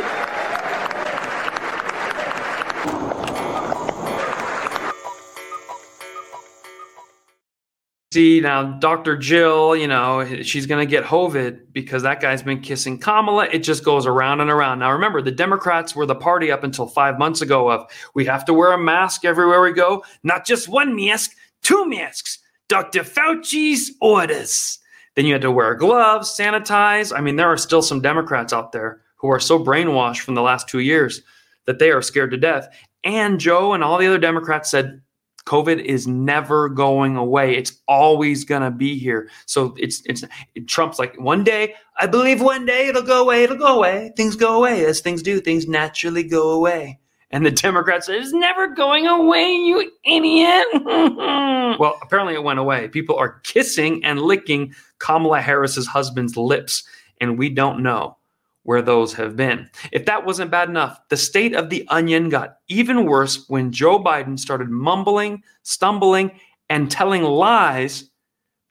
See 8.14 8.40
now 8.40 8.62
Dr. 8.78 9.16
Jill, 9.16 9.74
you 9.74 9.88
know, 9.88 10.24
she's 10.42 10.66
going 10.66 10.86
to 10.86 10.90
get 10.90 11.04
hovid 11.04 11.72
because 11.72 12.04
that 12.04 12.20
guy's 12.20 12.44
been 12.44 12.60
kissing 12.60 12.98
Kamala. 12.98 13.48
It 13.50 13.58
just 13.64 13.84
goes 13.84 14.06
around 14.06 14.40
and 14.40 14.50
around. 14.50 14.78
Now, 14.78 14.92
remember, 14.92 15.20
the 15.20 15.32
Democrats 15.32 15.96
were 15.96 16.06
the 16.06 16.14
party 16.14 16.52
up 16.52 16.62
until 16.62 16.86
five 16.86 17.18
months 17.18 17.42
ago 17.42 17.68
of 17.68 17.90
we 18.14 18.24
have 18.24 18.44
to 18.44 18.54
wear 18.54 18.72
a 18.72 18.78
mask 18.78 19.24
everywhere 19.24 19.60
we 19.60 19.72
go, 19.72 20.04
not 20.22 20.46
just 20.46 20.68
one 20.68 20.94
mask, 20.94 21.32
two 21.62 21.86
masks. 21.86 22.38
Dr. 22.68 23.02
Fauci's 23.02 23.92
orders. 24.00 24.78
Then 25.16 25.26
you 25.26 25.32
had 25.32 25.42
to 25.42 25.50
wear 25.50 25.74
gloves, 25.74 26.30
sanitize. 26.30 27.16
I 27.16 27.20
mean, 27.20 27.36
there 27.36 27.52
are 27.52 27.56
still 27.56 27.82
some 27.82 28.00
Democrats 28.00 28.52
out 28.52 28.72
there 28.72 29.02
who 29.16 29.28
are 29.28 29.40
so 29.40 29.58
brainwashed 29.62 30.20
from 30.20 30.34
the 30.34 30.42
last 30.42 30.68
two 30.68 30.80
years 30.80 31.20
that 31.66 31.78
they 31.78 31.90
are 31.90 32.02
scared 32.02 32.30
to 32.30 32.36
death. 32.36 32.68
And 33.02 33.40
Joe 33.40 33.74
and 33.74 33.82
all 33.82 33.98
the 33.98 34.06
other 34.06 34.18
Democrats 34.18 34.70
said, 34.70 35.02
COVID 35.46 35.82
is 35.84 36.06
never 36.06 36.68
going 36.68 37.16
away. 37.16 37.56
It's 37.56 37.80
always 37.86 38.44
going 38.44 38.62
to 38.62 38.70
be 38.70 38.98
here. 38.98 39.28
So 39.46 39.74
it's 39.78 40.02
it's 40.06 40.24
it, 40.54 40.68
Trump's 40.68 40.98
like 40.98 41.18
one 41.20 41.44
day, 41.44 41.74
I 41.98 42.06
believe 42.06 42.40
one 42.40 42.64
day 42.64 42.88
it'll 42.88 43.02
go 43.02 43.22
away, 43.22 43.44
it'll 43.44 43.58
go 43.58 43.76
away. 43.76 44.12
Things 44.16 44.36
go 44.36 44.56
away 44.56 44.84
as 44.86 45.00
things 45.00 45.22
do. 45.22 45.40
Things 45.40 45.68
naturally 45.68 46.22
go 46.22 46.50
away. 46.50 46.98
And 47.30 47.44
the 47.44 47.50
Democrats 47.50 48.06
say, 48.06 48.16
it's 48.16 48.32
never 48.32 48.68
going 48.68 49.08
away, 49.08 49.52
you 49.52 49.90
idiot. 50.04 50.66
well, 51.80 51.98
apparently 52.00 52.34
it 52.34 52.44
went 52.44 52.60
away. 52.60 52.86
People 52.86 53.16
are 53.16 53.40
kissing 53.40 54.04
and 54.04 54.22
licking 54.22 54.72
Kamala 54.98 55.40
Harris's 55.40 55.86
husband's 55.86 56.36
lips, 56.36 56.84
and 57.20 57.36
we 57.36 57.50
don't 57.50 57.82
know 57.82 58.16
where 58.64 58.82
those 58.82 59.14
have 59.14 59.36
been. 59.36 59.70
If 59.92 60.06
that 60.06 60.26
wasn't 60.26 60.50
bad 60.50 60.68
enough, 60.68 61.00
the 61.08 61.16
state 61.16 61.54
of 61.54 61.70
the 61.70 61.86
onion 61.88 62.28
got 62.28 62.56
even 62.68 63.06
worse 63.06 63.48
when 63.48 63.72
Joe 63.72 64.02
Biden 64.02 64.38
started 64.38 64.68
mumbling, 64.68 65.42
stumbling, 65.62 66.32
and 66.68 66.90
telling 66.90 67.22
lies 67.22 68.10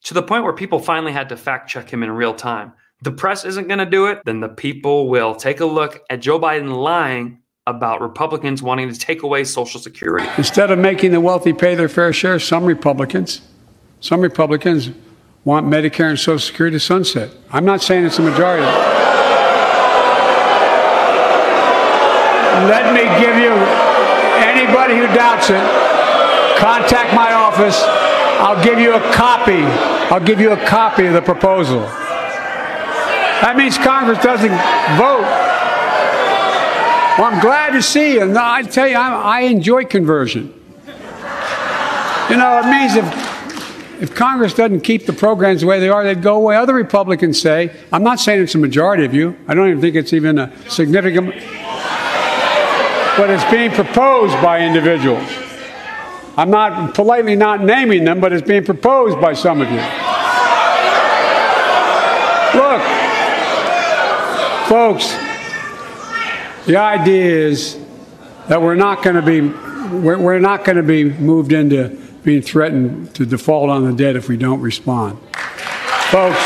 to 0.03 0.13
the 0.13 0.23
point 0.23 0.43
where 0.43 0.53
people 0.53 0.79
finally 0.79 1.13
had 1.13 1.29
to 1.29 1.38
fact 1.38 1.69
check 1.69 1.89
him 1.89 2.03
in 2.03 2.12
real 2.12 2.33
time. 2.33 2.73
The 3.01 3.12
press 3.12 3.45
isn't 3.45 3.67
going 3.67 3.79
to 3.79 3.85
do 3.85 4.07
it, 4.07 4.21
then 4.25 4.39
the 4.39 4.50
people 4.50 5.09
will 5.09 5.35
take 5.35 5.59
a 5.59 5.65
look 5.65 6.03
at 6.09 6.21
Joe 6.21 6.39
Biden 6.39 6.75
lying 6.75 7.39
about 7.67 8.01
Republicans 8.01 8.62
wanting 8.62 8.91
to 8.91 8.97
take 8.97 9.23
away 9.23 9.43
Social 9.43 9.79
Security. 9.79 10.27
Instead 10.38 10.71
of 10.71 10.79
making 10.79 11.12
the 11.12 11.21
wealthy 11.21 11.53
pay 11.53 11.75
their 11.75 11.88
fair 11.88 12.12
share, 12.12 12.39
some 12.39 12.65
Republicans, 12.65 13.41
some 14.01 14.21
Republicans 14.21 14.89
want 15.45 15.67
Medicare 15.67 16.09
and 16.09 16.19
Social 16.19 16.39
Security 16.39 16.75
to 16.75 16.79
sunset. 16.79 17.31
I'm 17.51 17.65
not 17.65 17.81
saying 17.81 18.05
it's 18.05 18.19
a 18.19 18.21
majority. 18.21 19.12
Let 22.69 22.93
me 22.93 23.03
give 23.19 23.36
you, 23.38 23.53
anybody 24.41 24.98
who 24.98 25.07
doubts 25.15 25.50
it, 25.50 25.63
contact 26.60 27.13
my 27.15 27.33
office. 27.33 27.81
I'll 28.39 28.63
give 28.63 28.79
you 28.79 28.95
a 28.95 29.13
copy. 29.13 29.63
I'll 30.13 30.24
give 30.24 30.39
you 30.39 30.51
a 30.51 30.65
copy 30.65 31.05
of 31.05 31.13
the 31.13 31.22
proposal. 31.22 31.81
That 33.41 33.55
means 33.57 33.77
Congress 33.77 34.22
doesn't 34.24 34.55
vote. 34.98 35.27
Well, 37.17 37.31
I'm 37.31 37.41
glad 37.41 37.72
to 37.72 37.81
see 37.81 38.13
you. 38.13 38.22
And 38.22 38.38
I 38.38 38.63
tell 38.63 38.88
you, 38.88 38.95
I, 38.95 39.39
I 39.39 39.41
enjoy 39.41 39.86
conversion. 39.86 40.53
You 42.29 42.38
know, 42.38 42.62
it 42.63 42.69
means 42.69 42.95
if 42.95 43.33
if 44.01 44.13
Congress 44.13 44.53
doesn't 44.53 44.81
keep 44.81 45.05
the 45.05 45.13
programs 45.13 45.62
the 45.62 45.67
way 45.67 45.79
they 45.79 45.88
are, 45.88 46.03
they'd 46.03 46.22
go 46.22 46.36
away. 46.36 46.57
Other 46.57 46.74
Republicans 46.74 47.39
say, 47.39 47.72
I'm 47.89 48.03
not 48.03 48.19
saying 48.19 48.41
it's 48.41 48.53
a 48.53 48.57
majority 48.57 49.05
of 49.05 49.13
you. 49.13 49.38
I 49.48 49.53
don't 49.53 49.69
even 49.69 49.79
think 49.79 49.95
it's 49.95 50.12
even 50.12 50.39
a 50.39 50.51
significant, 50.69 51.33
but 53.17 53.29
it's 53.29 53.43
being 53.51 53.72
proposed 53.72 54.34
by 54.41 54.62
individuals. 54.62 55.27
I'm 56.36 56.50
not 56.50 56.96
politely 56.96 57.36
not 57.36 57.63
naming 57.63 58.05
them, 58.05 58.20
but 58.20 58.34
it's 58.34 58.48
being 58.48 58.65
proposed 58.65 59.22
by 59.22 59.34
some 59.34 59.62
of 59.62 59.70
you. 59.70 59.77
Look, 62.60 62.82
folks, 64.67 65.12
the 66.65 66.77
idea 66.77 67.48
is 67.48 67.77
that 68.48 68.62
we're 68.62 68.75
not 68.75 69.03
going 69.03 69.15
to 69.15 69.22
be 69.22 69.41
we're, 69.41 70.17
we're 70.17 70.39
not 70.39 70.65
going 70.65 70.77
to 70.77 70.84
be 70.84 71.03
moved 71.03 71.53
into 71.53 71.89
being 72.24 72.41
threatened 72.41 73.13
to 73.15 73.25
default 73.25 73.70
on 73.70 73.86
the 73.86 73.93
debt 73.93 74.15
if 74.15 74.27
we 74.27 74.38
don't 74.38 74.62
respond. 74.62 75.20
Folks, 76.10 76.39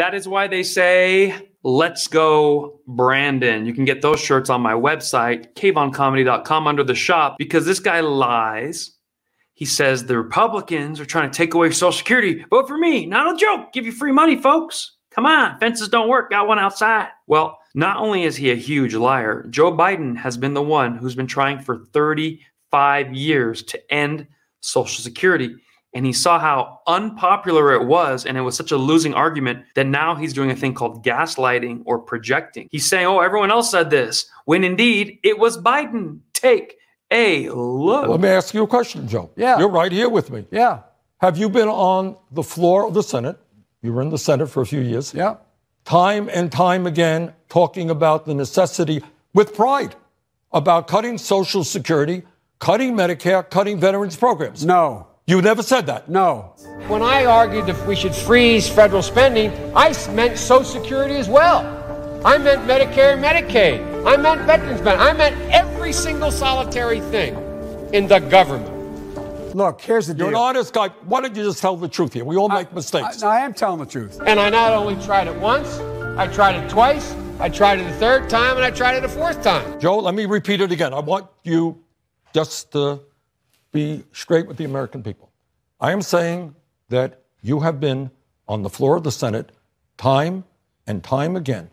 That 0.00 0.14
is 0.14 0.26
why 0.26 0.48
they 0.48 0.62
say, 0.62 1.50
let's 1.62 2.08
go, 2.08 2.80
Brandon. 2.86 3.66
You 3.66 3.74
can 3.74 3.84
get 3.84 4.00
those 4.00 4.18
shirts 4.18 4.48
on 4.48 4.62
my 4.62 4.72
website, 4.72 5.52
kvoncomedy.com, 5.56 6.66
under 6.66 6.82
the 6.82 6.94
shop, 6.94 7.36
because 7.36 7.66
this 7.66 7.80
guy 7.80 8.00
lies. 8.00 8.96
He 9.52 9.66
says 9.66 10.06
the 10.06 10.16
Republicans 10.16 11.00
are 11.00 11.04
trying 11.04 11.30
to 11.30 11.36
take 11.36 11.52
away 11.52 11.70
Social 11.72 11.92
Security. 11.92 12.46
Vote 12.48 12.66
for 12.66 12.78
me. 12.78 13.04
Not 13.04 13.34
a 13.34 13.36
joke. 13.36 13.74
Give 13.74 13.84
you 13.84 13.92
free 13.92 14.10
money, 14.10 14.36
folks. 14.36 14.96
Come 15.10 15.26
on. 15.26 15.58
Fences 15.58 15.90
don't 15.90 16.08
work. 16.08 16.30
Got 16.30 16.48
one 16.48 16.58
outside. 16.58 17.08
Well, 17.26 17.58
not 17.74 17.98
only 17.98 18.22
is 18.22 18.36
he 18.36 18.52
a 18.52 18.56
huge 18.56 18.94
liar, 18.94 19.44
Joe 19.50 19.70
Biden 19.70 20.16
has 20.16 20.38
been 20.38 20.54
the 20.54 20.62
one 20.62 20.96
who's 20.96 21.14
been 21.14 21.26
trying 21.26 21.58
for 21.58 21.84
35 21.92 23.12
years 23.12 23.62
to 23.64 23.92
end 23.92 24.26
Social 24.60 25.02
Security 25.02 25.56
and 25.92 26.06
he 26.06 26.12
saw 26.12 26.38
how 26.38 26.80
unpopular 26.86 27.72
it 27.72 27.86
was 27.86 28.24
and 28.26 28.36
it 28.38 28.42
was 28.42 28.56
such 28.56 28.70
a 28.70 28.76
losing 28.76 29.12
argument 29.14 29.64
that 29.74 29.86
now 29.86 30.14
he's 30.14 30.32
doing 30.32 30.50
a 30.50 30.56
thing 30.56 30.72
called 30.74 31.04
gaslighting 31.04 31.82
or 31.84 31.98
projecting. 31.98 32.68
He's 32.70 32.86
saying, 32.88 33.06
"Oh, 33.06 33.20
everyone 33.20 33.50
else 33.50 33.70
said 33.70 33.90
this," 33.90 34.26
when 34.44 34.62
indeed 34.64 35.18
it 35.22 35.38
was 35.38 35.58
Biden. 35.58 36.20
Take 36.32 36.76
a 37.10 37.48
look. 37.50 38.08
Let 38.08 38.20
me 38.20 38.28
ask 38.28 38.54
you 38.54 38.62
a 38.62 38.66
question, 38.66 39.06
Joe. 39.08 39.30
Yeah. 39.36 39.58
You're 39.58 39.68
right 39.68 39.92
here 39.92 40.08
with 40.08 40.30
me. 40.30 40.46
yeah, 40.50 40.80
Have 41.18 41.36
you 41.36 41.48
been 41.50 41.68
on 41.68 42.16
the 42.30 42.42
floor 42.42 42.86
of 42.86 42.94
the 42.94 43.02
Senate? 43.02 43.36
You 43.82 43.92
were 43.92 44.00
in 44.02 44.10
the 44.10 44.18
Senate 44.18 44.46
for 44.48 44.60
a 44.62 44.66
few 44.66 44.80
years. 44.80 45.12
yeah. 45.12 45.36
Time 45.84 46.30
and 46.32 46.52
time 46.52 46.86
again 46.86 47.32
talking 47.48 47.90
about 47.90 48.26
the 48.26 48.34
necessity 48.34 49.02
with 49.34 49.54
pride 49.54 49.96
about 50.52 50.86
cutting 50.88 51.18
Social 51.18 51.64
Security, 51.64 52.22
cutting 52.58 52.94
Medicare, 52.94 53.48
cutting 53.50 53.78
veterans 53.80 54.16
programs. 54.16 54.64
No, 54.64 55.06
You 55.30 55.40
never 55.40 55.62
said 55.62 55.86
that. 55.86 56.08
no. 56.08 56.54
When 56.88 57.02
I 57.02 57.24
argued 57.24 57.66
that 57.66 57.86
we 57.86 57.94
should 57.94 58.12
freeze 58.12 58.68
federal 58.68 59.00
spending, 59.00 59.52
I 59.76 59.94
meant 60.10 60.36
Social 60.36 60.64
Security 60.64 61.14
as 61.14 61.28
well. 61.28 61.60
I 62.24 62.36
meant 62.36 62.62
Medicare 62.62 63.12
and 63.14 63.22
Medicaid. 63.22 63.78
I 64.04 64.16
meant 64.16 64.40
veterans 64.40 64.80
benefits. 64.80 65.08
I 65.08 65.12
meant 65.12 65.36
every 65.52 65.92
single 65.92 66.32
solitary 66.32 67.00
thing 67.12 67.36
in 67.92 68.08
the 68.08 68.18
government. 68.18 69.54
Look, 69.54 69.80
here's 69.80 70.08
the 70.08 70.14
You're 70.14 70.30
deal. 70.30 70.38
an 70.40 70.56
honest 70.56 70.74
guy. 70.74 70.88
Why 71.04 71.20
don't 71.20 71.36
you 71.36 71.44
just 71.44 71.60
tell 71.60 71.76
the 71.76 71.86
truth 71.86 72.12
here? 72.12 72.24
We 72.24 72.36
all 72.36 72.48
make 72.48 72.72
mistakes. 72.72 73.22
I, 73.22 73.36
I 73.36 73.40
am 73.44 73.54
telling 73.54 73.78
the 73.78 73.86
truth. 73.86 74.20
And 74.26 74.40
I 74.40 74.50
not 74.50 74.72
only 74.72 75.00
tried 75.04 75.28
it 75.28 75.36
once, 75.38 75.78
I 76.18 76.26
tried 76.26 76.56
it 76.56 76.68
twice, 76.68 77.14
I 77.38 77.48
tried 77.48 77.78
it 77.78 77.86
a 77.86 77.92
third 77.98 78.28
time, 78.28 78.56
and 78.56 78.64
I 78.64 78.72
tried 78.72 78.96
it 78.96 79.04
a 79.04 79.08
fourth 79.08 79.44
time. 79.44 79.78
Joe, 79.78 79.98
let 79.98 80.16
me 80.16 80.26
repeat 80.26 80.60
it 80.60 80.72
again. 80.72 80.92
I 80.92 80.98
want 80.98 81.28
you 81.44 81.78
just 82.34 82.72
to 82.72 83.00
be 83.72 84.04
straight 84.12 84.46
with 84.46 84.56
the 84.56 84.64
American 84.64 85.02
people. 85.02 85.30
I 85.80 85.92
am 85.92 86.02
saying 86.02 86.54
that 86.88 87.22
you 87.42 87.60
have 87.60 87.80
been 87.80 88.10
on 88.48 88.62
the 88.62 88.70
floor 88.70 88.96
of 88.96 89.04
the 89.04 89.12
Senate 89.12 89.52
time 89.96 90.44
and 90.86 91.02
time 91.02 91.36
again 91.36 91.70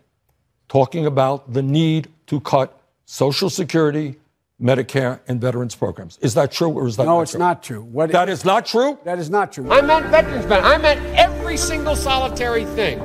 talking 0.68 1.06
about 1.06 1.52
the 1.52 1.62
need 1.62 2.08
to 2.26 2.40
cut 2.40 2.78
Social 3.06 3.48
Security, 3.50 4.16
Medicare, 4.60 5.20
and 5.26 5.40
veterans 5.40 5.74
programs. 5.74 6.18
Is 6.20 6.34
that 6.34 6.52
true 6.52 6.68
or 6.70 6.86
is 6.86 6.96
that 6.96 7.04
No, 7.04 7.16
not 7.16 7.22
it's 7.22 7.30
true? 7.32 7.38
not 7.38 7.62
true. 7.62 7.82
What 7.82 8.12
That 8.12 8.28
is 8.28 8.44
not 8.44 8.66
true? 8.66 8.98
that 9.04 9.18
is 9.18 9.30
not 9.30 9.52
true. 9.52 9.70
I 9.72 9.80
meant 9.80 10.06
veterans 10.06 10.44
benefits. 10.46 10.74
I 10.74 10.78
meant 10.78 11.00
every 11.16 11.56
single 11.56 11.96
solitary 11.96 12.64
thing 12.66 12.98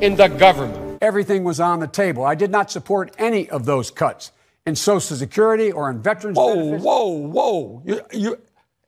in 0.00 0.16
the 0.16 0.28
government. 0.28 0.98
Everything 1.02 1.44
was 1.44 1.60
on 1.60 1.80
the 1.80 1.86
table. 1.86 2.24
I 2.24 2.34
did 2.34 2.50
not 2.50 2.70
support 2.70 3.14
any 3.18 3.48
of 3.50 3.66
those 3.66 3.90
cuts 3.90 4.32
in 4.66 4.76
Social 4.76 5.16
Security 5.16 5.72
or 5.72 5.90
in 5.90 6.00
veterans 6.02 6.36
Whoa, 6.36 6.54
benefits. 6.54 6.84
whoa, 6.84 7.06
whoa. 7.08 7.82
You, 7.84 8.00
you, 8.12 8.38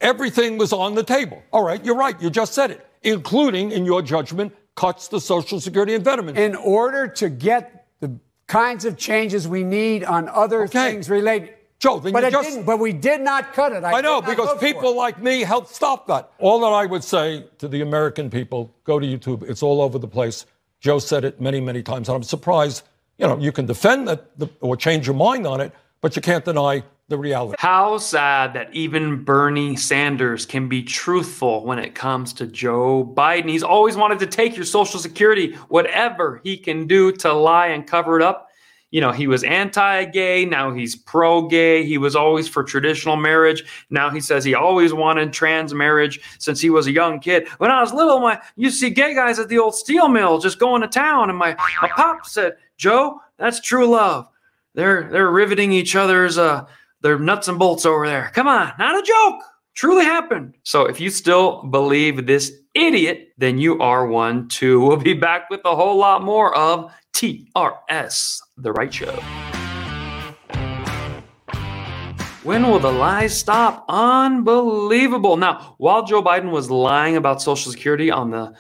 everything 0.01 0.57
was 0.59 0.73
on 0.73 0.95
the 0.95 1.03
table. 1.03 1.43
All 1.53 1.65
right, 1.65 1.85
you're 1.85 1.97
right. 1.97 2.21
You 2.21 2.31
just 2.31 2.55
said 2.55 2.71
it, 2.71 2.87
including, 3.03 3.73
in 3.73 3.85
your 3.85 4.03
judgment, 4.03 4.55
cuts 4.77 5.09
to 5.09 5.21
Social 5.21 5.61
Security 5.61 5.95
and 5.95 6.05
veterans. 6.05 6.39
In 6.39 6.55
order 6.55 7.09
to 7.09 7.29
get 7.29 7.87
the 8.01 8.17
kinds 8.47 8.85
of 8.85 8.97
changes 8.97 9.49
we 9.49 9.65
need 9.65 10.05
on 10.05 10.29
other 10.29 10.63
Okay. 10.65 10.93
things 10.93 11.11
related. 11.11 11.55
Joe, 11.81 11.99
then 11.99 12.13
but 12.13 12.23
you 12.25 12.31
just- 12.31 12.49
didn't. 12.51 12.65
But 12.65 12.79
we 12.79 12.93
did 12.93 13.21
not 13.21 13.53
cut 13.53 13.73
it. 13.73 13.85
I 13.85 14.01
know, 14.01 14.23
because 14.23 14.57
people 14.59 14.97
like 14.97 15.21
me 15.21 15.41
helped 15.41 15.75
stop 15.75 16.07
that. 16.07 16.31
All 16.39 16.61
that 16.61 16.69
I 16.73 16.87
would 16.87 17.05
say 17.05 17.47
to 17.59 17.69
the 17.69 17.81
American 17.83 18.31
people 18.31 18.73
go 18.85 18.99
to 19.01 19.07
YouTube. 19.07 19.43
It's 19.49 19.63
all 19.63 19.83
over 19.83 19.99
the 19.99 20.07
place. 20.09 20.47
Joe 20.81 20.99
said 20.99 21.25
it 21.25 21.41
many, 21.41 21.61
many 21.61 21.83
times. 21.83 22.09
And 22.09 22.17
I'm 22.17 22.23
surprised, 22.23 22.85
you 23.19 23.27
know, 23.27 23.39
you 23.39 23.53
can 23.53 23.67
defend 23.67 24.09
that 24.09 24.39
the, 24.39 24.49
or 24.61 24.77
change 24.77 25.07
your 25.07 25.17
mind 25.17 25.47
on 25.47 25.61
it, 25.61 25.73
but 26.01 26.17
you 26.17 26.23
can't 26.23 26.45
deny 26.45 26.83
the 27.09 27.19
reality. 27.19 27.57
How 27.59 27.99
sad 27.99 28.55
that 28.55 28.73
even 28.73 29.25
Bernie 29.25 29.77
Sanders 29.77 30.47
can 30.47 30.69
be 30.69 30.83
truthful 30.83 31.65
when 31.65 31.79
it 31.79 31.95
comes 31.95 32.33
to 32.35 32.47
Joe 32.47 33.05
Biden. 33.05 33.49
He's 33.49 33.63
always 33.63 33.97
wanted 33.97 34.19
to 34.21 34.27
take 34.27 34.57
your 34.57 34.65
Social 34.65 34.99
Security, 34.99 35.53
whatever 35.69 36.41
he 36.43 36.57
can 36.57 36.87
do 36.87 37.13
to 37.13 37.33
lie 37.33 37.69
and 37.69 37.87
cover 37.87 38.17
it 38.17 38.23
up. 38.23 38.49
You 38.91 39.01
know, 39.01 39.11
he 39.11 39.27
was 39.27 39.43
anti 39.43 40.05
gay, 40.05 40.45
now 40.45 40.73
he's 40.73 40.95
pro 40.95 41.49
gay. 41.49 41.85
He 41.85 41.99
was 41.99 42.15
always 42.15 42.47
for 42.47 42.63
traditional 42.63 43.17
marriage. 43.17 43.65
Now 43.91 44.09
he 44.09 44.21
says 44.21 44.45
he 44.45 44.55
always 44.55 44.95
wanted 44.95 45.33
trans 45.33 45.75
marriage 45.75 46.21
since 46.39 46.61
he 46.61 46.71
was 46.71 46.87
a 46.87 46.93
young 46.93 47.19
kid. 47.19 47.49
When 47.59 47.73
I 47.73 47.81
was 47.81 47.93
little, 47.93 48.21
my 48.21 48.41
you 48.55 48.71
see 48.71 48.91
gay 48.91 49.13
guys 49.13 49.41
at 49.41 49.49
the 49.49 49.59
old 49.59 49.75
steel 49.75 50.07
mill 50.07 50.39
just 50.39 50.61
going 50.61 50.81
to 50.83 50.87
town, 50.87 51.29
and 51.29 51.37
my, 51.37 51.57
my 51.83 51.89
pop 51.89 52.25
said, 52.25 52.57
Joe, 52.77 53.21
that's 53.39 53.61
true 53.61 53.87
love. 53.87 54.27
They're 54.75 55.09
they're 55.11 55.31
riveting 55.31 55.73
each 55.73 55.95
other's 55.97 56.39
uh 56.39 56.67
their 57.01 57.19
nuts 57.19 57.49
and 57.49 57.59
bolts 57.59 57.87
over 57.87 58.07
there. 58.07 58.31
Come 58.35 58.49
on, 58.49 58.73
not 58.79 58.99
a 58.99 59.03
joke. 59.03 59.43
Truly 59.75 60.05
happened. 60.05 60.55
So 60.63 60.87
if 60.87 61.01
you 61.01 61.11
still 61.11 61.63
believe 61.65 62.27
this 62.27 62.53
idiot, 62.75 63.29
then 63.39 63.59
you 63.59 63.81
are 63.81 64.07
one 64.07 64.49
too. 64.49 64.81
We'll 64.81 64.97
be 64.97 65.15
back 65.15 65.51
with 65.51 65.61
a 65.65 65.75
whole 65.75 65.97
lot 65.97 66.23
more 66.23 66.55
of 66.57 66.93
TRS, 67.15 68.41
The 68.57 68.73
Right 68.73 68.93
Show. 68.93 69.19
When 72.45 72.63
will 72.69 72.79
the 72.79 72.93
lies 72.93 73.37
stop? 73.37 73.87
Unbelievable. 73.89 75.37
Now, 75.37 75.75
while 75.79 76.05
Joe 76.05 76.23
Biden 76.23 76.51
was 76.51 76.71
lying 76.71 77.17
about 77.17 77.41
Social 77.41 77.73
Security 77.73 78.11
on 78.11 78.31
the 78.31 78.55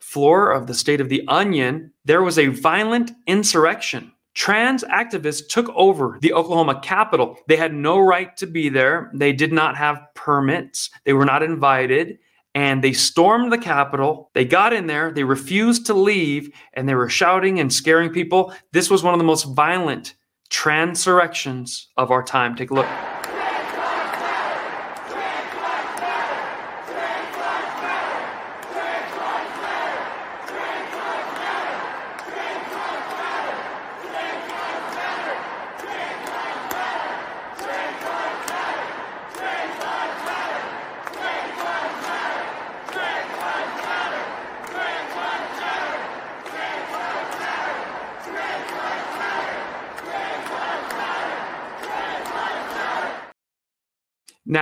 floor 0.00 0.50
of 0.50 0.66
the 0.66 0.74
State 0.74 1.00
of 1.00 1.08
the 1.08 1.22
Onion, 1.28 1.92
there 2.04 2.22
was 2.22 2.38
a 2.38 2.48
violent 2.48 3.12
insurrection. 3.26 4.12
Trans 4.34 4.84
activists 4.84 5.48
took 5.48 5.68
over 5.74 6.18
the 6.20 6.32
Oklahoma 6.32 6.80
Capitol. 6.82 7.36
They 7.48 7.56
had 7.56 7.74
no 7.74 7.98
right 7.98 8.36
to 8.36 8.46
be 8.46 8.68
there. 8.68 9.10
They 9.14 9.32
did 9.32 9.52
not 9.52 9.76
have 9.76 10.02
permits. 10.14 10.90
They 11.04 11.12
were 11.12 11.24
not 11.24 11.42
invited. 11.42 12.18
And 12.54 12.82
they 12.82 12.92
stormed 12.92 13.52
the 13.52 13.58
Capitol. 13.58 14.30
They 14.34 14.44
got 14.44 14.72
in 14.72 14.86
there. 14.86 15.12
They 15.12 15.24
refused 15.24 15.86
to 15.86 15.94
leave. 15.94 16.50
And 16.74 16.88
they 16.88 16.94
were 16.94 17.08
shouting 17.08 17.60
and 17.60 17.72
scaring 17.72 18.10
people. 18.10 18.54
This 18.72 18.90
was 18.90 19.02
one 19.02 19.14
of 19.14 19.18
the 19.18 19.24
most 19.24 19.44
violent 19.44 20.14
transurrections 20.48 21.88
of 21.96 22.10
our 22.10 22.22
time. 22.22 22.56
Take 22.56 22.70
a 22.70 22.74
look. 22.74 23.29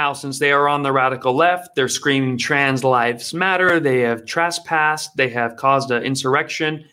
Now, 0.09 0.15
since 0.15 0.38
they 0.38 0.53
are 0.53 0.71
on 0.71 0.83
the 0.83 0.91
radical 0.91 1.35
left, 1.37 1.75
they're 1.75 1.87
screaming 1.87 2.38
trans 2.38 2.83
lives 2.83 3.35
matter. 3.35 3.79
They 3.79 4.00
have 4.00 4.25
trespassed. 4.25 5.15
They 5.19 5.29
have 5.29 5.57
caused 5.57 5.91
an 5.91 6.03
insurrection. 6.03 6.87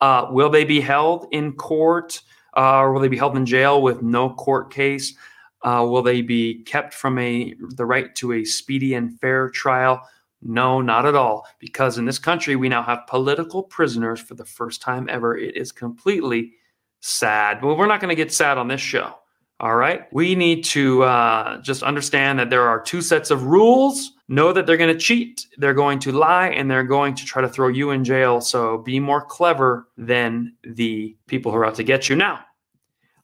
Uh, 0.00 0.28
will 0.30 0.48
they 0.48 0.64
be 0.64 0.80
held 0.80 1.26
in 1.30 1.52
court 1.52 2.22
uh, 2.56 2.78
or 2.78 2.94
will 2.94 3.02
they 3.02 3.08
be 3.08 3.18
held 3.18 3.36
in 3.36 3.44
jail 3.44 3.82
with 3.82 4.00
no 4.00 4.30
court 4.30 4.72
case? 4.72 5.12
Uh, 5.60 5.86
will 5.86 6.00
they 6.00 6.22
be 6.22 6.62
kept 6.62 6.94
from 6.94 7.18
a 7.18 7.54
the 7.76 7.84
right 7.84 8.14
to 8.14 8.32
a 8.32 8.46
speedy 8.46 8.94
and 8.94 9.20
fair 9.20 9.50
trial? 9.50 10.00
No, 10.40 10.80
not 10.80 11.04
at 11.04 11.14
all. 11.14 11.46
Because 11.58 11.98
in 11.98 12.06
this 12.06 12.18
country, 12.18 12.56
we 12.56 12.70
now 12.70 12.82
have 12.82 13.06
political 13.06 13.62
prisoners 13.62 14.20
for 14.20 14.36
the 14.36 14.46
first 14.46 14.80
time 14.80 15.06
ever. 15.10 15.36
It 15.36 15.54
is 15.54 15.70
completely 15.70 16.54
sad. 17.00 17.62
Well, 17.62 17.76
we're 17.76 17.88
not 17.88 18.00
going 18.00 18.08
to 18.08 18.14
get 18.14 18.32
sad 18.32 18.56
on 18.56 18.68
this 18.68 18.80
show. 18.80 19.18
All 19.60 19.76
right. 19.76 20.12
We 20.12 20.34
need 20.34 20.64
to 20.64 21.04
uh, 21.04 21.62
just 21.62 21.82
understand 21.82 22.38
that 22.38 22.50
there 22.50 22.66
are 22.68 22.80
two 22.80 23.00
sets 23.00 23.30
of 23.30 23.44
rules. 23.44 24.12
Know 24.26 24.52
that 24.52 24.66
they're 24.66 24.78
going 24.78 24.92
to 24.92 24.98
cheat, 24.98 25.46
they're 25.58 25.74
going 25.74 25.98
to 25.98 26.10
lie, 26.10 26.48
and 26.48 26.70
they're 26.70 26.82
going 26.82 27.14
to 27.14 27.26
try 27.26 27.42
to 27.42 27.48
throw 27.48 27.68
you 27.68 27.90
in 27.90 28.04
jail. 28.04 28.40
So 28.40 28.78
be 28.78 28.98
more 28.98 29.22
clever 29.22 29.86
than 29.98 30.54
the 30.64 31.14
people 31.26 31.52
who 31.52 31.58
are 31.58 31.66
out 31.66 31.74
to 31.74 31.82
get 31.82 32.08
you. 32.08 32.16
Now, 32.16 32.40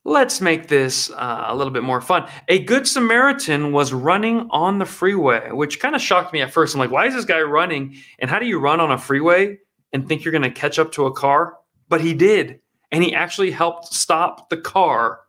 let's 0.03 0.41
make 0.41 0.67
this 0.67 1.09
uh, 1.09 1.45
a 1.47 1.55
little 1.55 1.73
bit 1.73 1.81
more 1.81 2.01
fun. 2.01 2.29
A 2.49 2.59
good 2.59 2.87
Samaritan 2.87 3.71
was 3.71 3.93
running 3.93 4.47
on 4.51 4.77
the 4.77 4.85
freeway, 4.85 5.49
which 5.51 5.79
kind 5.79 5.95
of 5.95 6.01
shocked 6.01 6.33
me 6.33 6.41
at 6.41 6.51
first. 6.51 6.75
I'm 6.75 6.79
like, 6.79 6.91
why 6.91 7.07
is 7.07 7.15
this 7.15 7.25
guy 7.25 7.41
running? 7.41 7.95
And 8.19 8.29
how 8.29 8.37
do 8.37 8.45
you 8.45 8.59
run 8.59 8.79
on 8.79 8.91
a 8.91 8.97
freeway 8.97 9.57
and 9.93 10.07
think 10.07 10.23
you're 10.23 10.31
going 10.31 10.43
to 10.43 10.51
catch 10.51 10.77
up 10.77 10.91
to 10.93 11.07
a 11.07 11.11
car? 11.11 11.55
But 11.89 12.01
he 12.01 12.13
did. 12.13 12.59
And 12.91 13.03
he 13.03 13.15
actually 13.15 13.49
helped 13.49 13.91
stop 13.91 14.49
the 14.49 14.57
car 14.57 15.21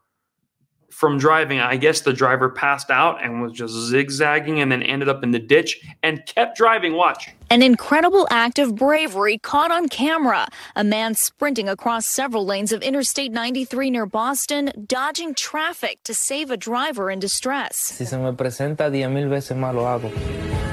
from 0.92 1.18
driving. 1.18 1.58
I 1.58 1.76
guess 1.76 2.02
the 2.02 2.12
driver 2.12 2.50
passed 2.50 2.90
out 2.90 3.24
and 3.24 3.42
was 3.42 3.52
just 3.52 3.72
zigzagging 3.72 4.60
and 4.60 4.70
then 4.70 4.82
ended 4.82 5.08
up 5.08 5.24
in 5.24 5.30
the 5.30 5.38
ditch 5.38 5.80
and 6.02 6.24
kept 6.26 6.56
driving. 6.56 6.92
Watch. 6.92 7.30
An 7.50 7.62
incredible 7.62 8.28
act 8.30 8.58
of 8.58 8.76
bravery 8.76 9.38
caught 9.38 9.70
on 9.70 9.88
camera. 9.88 10.46
A 10.76 10.84
man 10.84 11.14
sprinting 11.14 11.68
across 11.68 12.06
several 12.06 12.44
lanes 12.44 12.72
of 12.72 12.82
Interstate 12.82 13.32
93 13.32 13.90
near 13.90 14.06
Boston, 14.06 14.70
dodging 14.86 15.34
traffic 15.34 15.98
to 16.04 16.14
save 16.14 16.50
a 16.50 16.56
driver 16.56 17.10
in 17.10 17.18
distress. 17.18 17.76
Si 17.76 18.04
se 18.04 18.18
me 18.18 18.32
presenta 18.32 18.90
diez 18.90 19.10
mil 19.10 19.28
veces 19.28 19.56
más 19.56 19.74
lo 19.74 19.84
hago. 19.84 20.71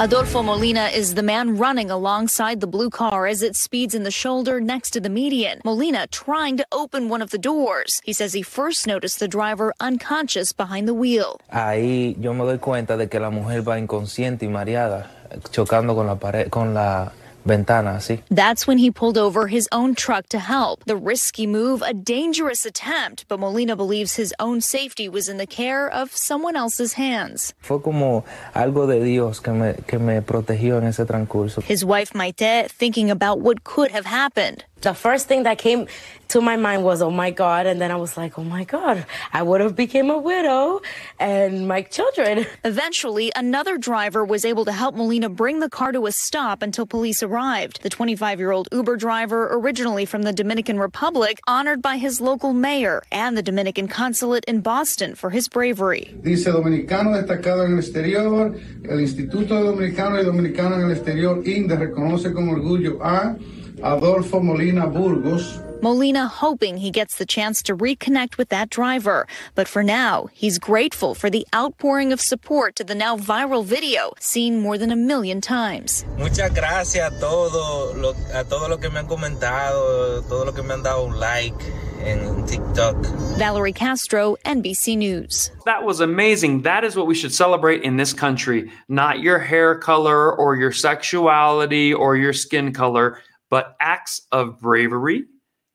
Adolfo 0.00 0.42
Molina 0.42 0.86
is 0.86 1.12
the 1.12 1.22
man 1.22 1.58
running 1.58 1.90
alongside 1.90 2.60
the 2.60 2.66
blue 2.66 2.88
car 2.88 3.26
as 3.26 3.42
it 3.42 3.54
speeds 3.54 3.94
in 3.94 4.02
the 4.02 4.10
shoulder 4.10 4.58
next 4.58 4.92
to 4.92 4.98
the 4.98 5.10
median. 5.10 5.60
Molina 5.62 6.06
trying 6.06 6.56
to 6.56 6.64
open 6.72 7.10
one 7.10 7.20
of 7.20 7.28
the 7.32 7.36
doors. 7.36 8.00
He 8.02 8.14
says 8.14 8.32
he 8.32 8.40
first 8.40 8.86
noticed 8.86 9.20
the 9.20 9.28
driver 9.28 9.74
unconscious 9.78 10.54
behind 10.54 10.88
the 10.88 10.94
wheel. 10.94 11.38
Ahí 11.52 12.16
yo 12.18 12.32
me 12.32 12.46
doy 12.46 12.56
cuenta 12.56 12.96
de 12.96 13.10
que 13.10 13.20
la 13.20 13.28
mujer 13.28 13.60
va 13.60 13.78
inconsciente 13.78 14.46
y 14.46 14.48
mareada, 14.48 15.10
chocando 15.50 15.94
con 15.94 16.06
la 16.06 16.14
pared, 16.14 16.48
con 16.48 16.72
la 16.72 17.12
ventana, 17.44 17.96
así. 17.96 18.22
That's 18.30 18.66
when 18.66 18.78
he 18.78 18.90
pulled 18.90 19.18
over 19.18 19.48
his 19.48 19.68
own 19.72 19.94
truck 19.94 20.28
to 20.28 20.38
help. 20.38 20.84
The 20.84 20.96
risky 20.96 21.46
move, 21.46 21.82
a 21.82 21.94
dangerous 21.94 22.64
attempt, 22.66 23.26
but 23.28 23.40
Molina 23.40 23.76
believes 23.76 24.16
his 24.16 24.34
own 24.38 24.60
safety 24.60 25.08
was 25.08 25.28
in 25.28 25.38
the 25.38 25.46
care 25.46 25.88
of 25.88 26.16
someone 26.16 26.56
else's 26.56 26.94
hands. 26.94 27.54
Fue 27.60 27.78
como 27.80 28.24
algo 28.54 28.86
de 28.86 29.04
Dios 29.04 29.40
que 29.40 29.52
me, 29.52 29.74
que 29.86 29.98
me 29.98 30.20
protegió 30.20 30.78
en 30.78 30.84
ese 30.84 31.06
transcurso. 31.06 31.62
His 31.62 31.84
wife 31.84 32.12
Maite 32.14 32.70
thinking 32.70 33.10
about 33.10 33.40
what 33.40 33.64
could 33.64 33.90
have 33.90 34.06
happened. 34.06 34.64
The 34.80 34.94
first 34.94 35.28
thing 35.28 35.42
that 35.42 35.58
came 35.58 35.88
to 36.28 36.40
my 36.40 36.56
mind 36.56 36.84
was, 36.84 37.02
oh 37.02 37.10
my 37.10 37.30
God. 37.30 37.66
And 37.66 37.80
then 37.80 37.90
I 37.90 37.96
was 37.96 38.16
like, 38.16 38.38
oh 38.38 38.44
my 38.44 38.64
God, 38.64 39.04
I 39.32 39.42
would 39.42 39.60
have 39.60 39.76
became 39.76 40.10
a 40.10 40.18
widow 40.18 40.80
and 41.18 41.66
my 41.66 41.82
children. 41.82 42.46
Eventually, 42.64 43.32
another 43.34 43.76
driver 43.76 44.24
was 44.24 44.44
able 44.44 44.64
to 44.64 44.72
help 44.72 44.94
Molina 44.94 45.28
bring 45.28 45.58
the 45.58 45.68
car 45.68 45.92
to 45.92 46.06
a 46.06 46.12
stop 46.12 46.62
until 46.62 46.86
police 46.86 47.22
arrived. 47.22 47.82
The 47.82 47.90
25-year-old 47.90 48.68
Uber 48.72 48.96
driver, 48.96 49.48
originally 49.52 50.06
from 50.06 50.22
the 50.22 50.32
Dominican 50.32 50.78
Republic, 50.78 51.40
honored 51.46 51.82
by 51.82 51.96
his 51.96 52.20
local 52.20 52.52
mayor 52.52 53.02
and 53.10 53.36
the 53.36 53.42
Dominican 53.42 53.88
consulate 53.88 54.44
in 54.46 54.60
Boston 54.60 55.14
for 55.14 55.30
his 55.30 55.48
bravery. 55.48 56.14
Dice 56.22 56.46
dominicano 56.46 57.12
destacado 57.16 57.64
en 57.64 57.72
el 57.72 57.78
exterior, 57.80 58.54
el 58.88 59.00
Instituto 59.00 59.62
Dominicano 59.62 60.20
y 60.20 60.24
Dominicano 60.24 60.76
en 60.76 60.82
el 60.82 60.92
Exterior, 60.92 61.46
INDE, 61.46 61.76
reconoce 61.76 62.32
con 62.32 62.48
orgullo 62.48 62.98
a 63.02 63.36
Adolfo 63.82 64.40
Molina 64.40 64.86
Burgos, 64.86 65.60
Molina 65.82 66.28
hoping 66.28 66.76
he 66.76 66.90
gets 66.90 67.16
the 67.16 67.24
chance 67.24 67.62
to 67.62 67.74
reconnect 67.74 68.36
with 68.36 68.50
that 68.50 68.68
driver. 68.68 69.26
But 69.54 69.66
for 69.66 69.82
now, 69.82 70.28
he's 70.32 70.58
grateful 70.58 71.14
for 71.14 71.30
the 71.30 71.46
outpouring 71.54 72.12
of 72.12 72.20
support 72.20 72.76
to 72.76 72.84
the 72.84 72.94
now 72.94 73.16
viral 73.16 73.64
video, 73.64 74.12
seen 74.20 74.60
more 74.60 74.76
than 74.76 74.90
a 74.90 74.96
million 74.96 75.40
times. 75.40 76.04
Muchas 76.18 76.50
gracias 76.52 77.10
a 77.10 77.18
todo, 77.18 77.94
lo, 77.94 78.14
a 78.34 78.44
todo 78.44 78.68
lo 78.68 78.76
que 78.76 78.90
me 78.90 78.98
han 78.98 79.06
comentado, 79.06 80.22
todo 80.28 80.44
lo 80.44 80.52
que 80.52 80.62
me 80.62 80.74
han 80.74 80.82
dado 80.82 81.06
un 81.06 81.18
like 81.18 81.54
en 82.02 82.46
TikTok. 82.46 82.96
Valerie 83.38 83.72
Castro, 83.72 84.36
NBC 84.44 84.96
News. 84.98 85.50
That 85.64 85.84
was 85.84 86.00
amazing. 86.00 86.62
That 86.62 86.84
is 86.84 86.96
what 86.96 87.06
we 87.06 87.14
should 87.14 87.32
celebrate 87.32 87.82
in 87.82 87.96
this 87.96 88.12
country. 88.12 88.70
Not 88.88 89.20
your 89.20 89.38
hair 89.38 89.78
color 89.78 90.32
or 90.32 90.56
your 90.56 90.72
sexuality 90.72 91.94
or 91.94 92.16
your 92.16 92.32
skin 92.32 92.72
color, 92.72 93.18
but 93.50 93.76
acts 93.80 94.22
of 94.32 94.60
bravery, 94.60 95.26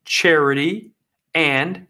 charity, 0.06 0.92
and 1.36 1.86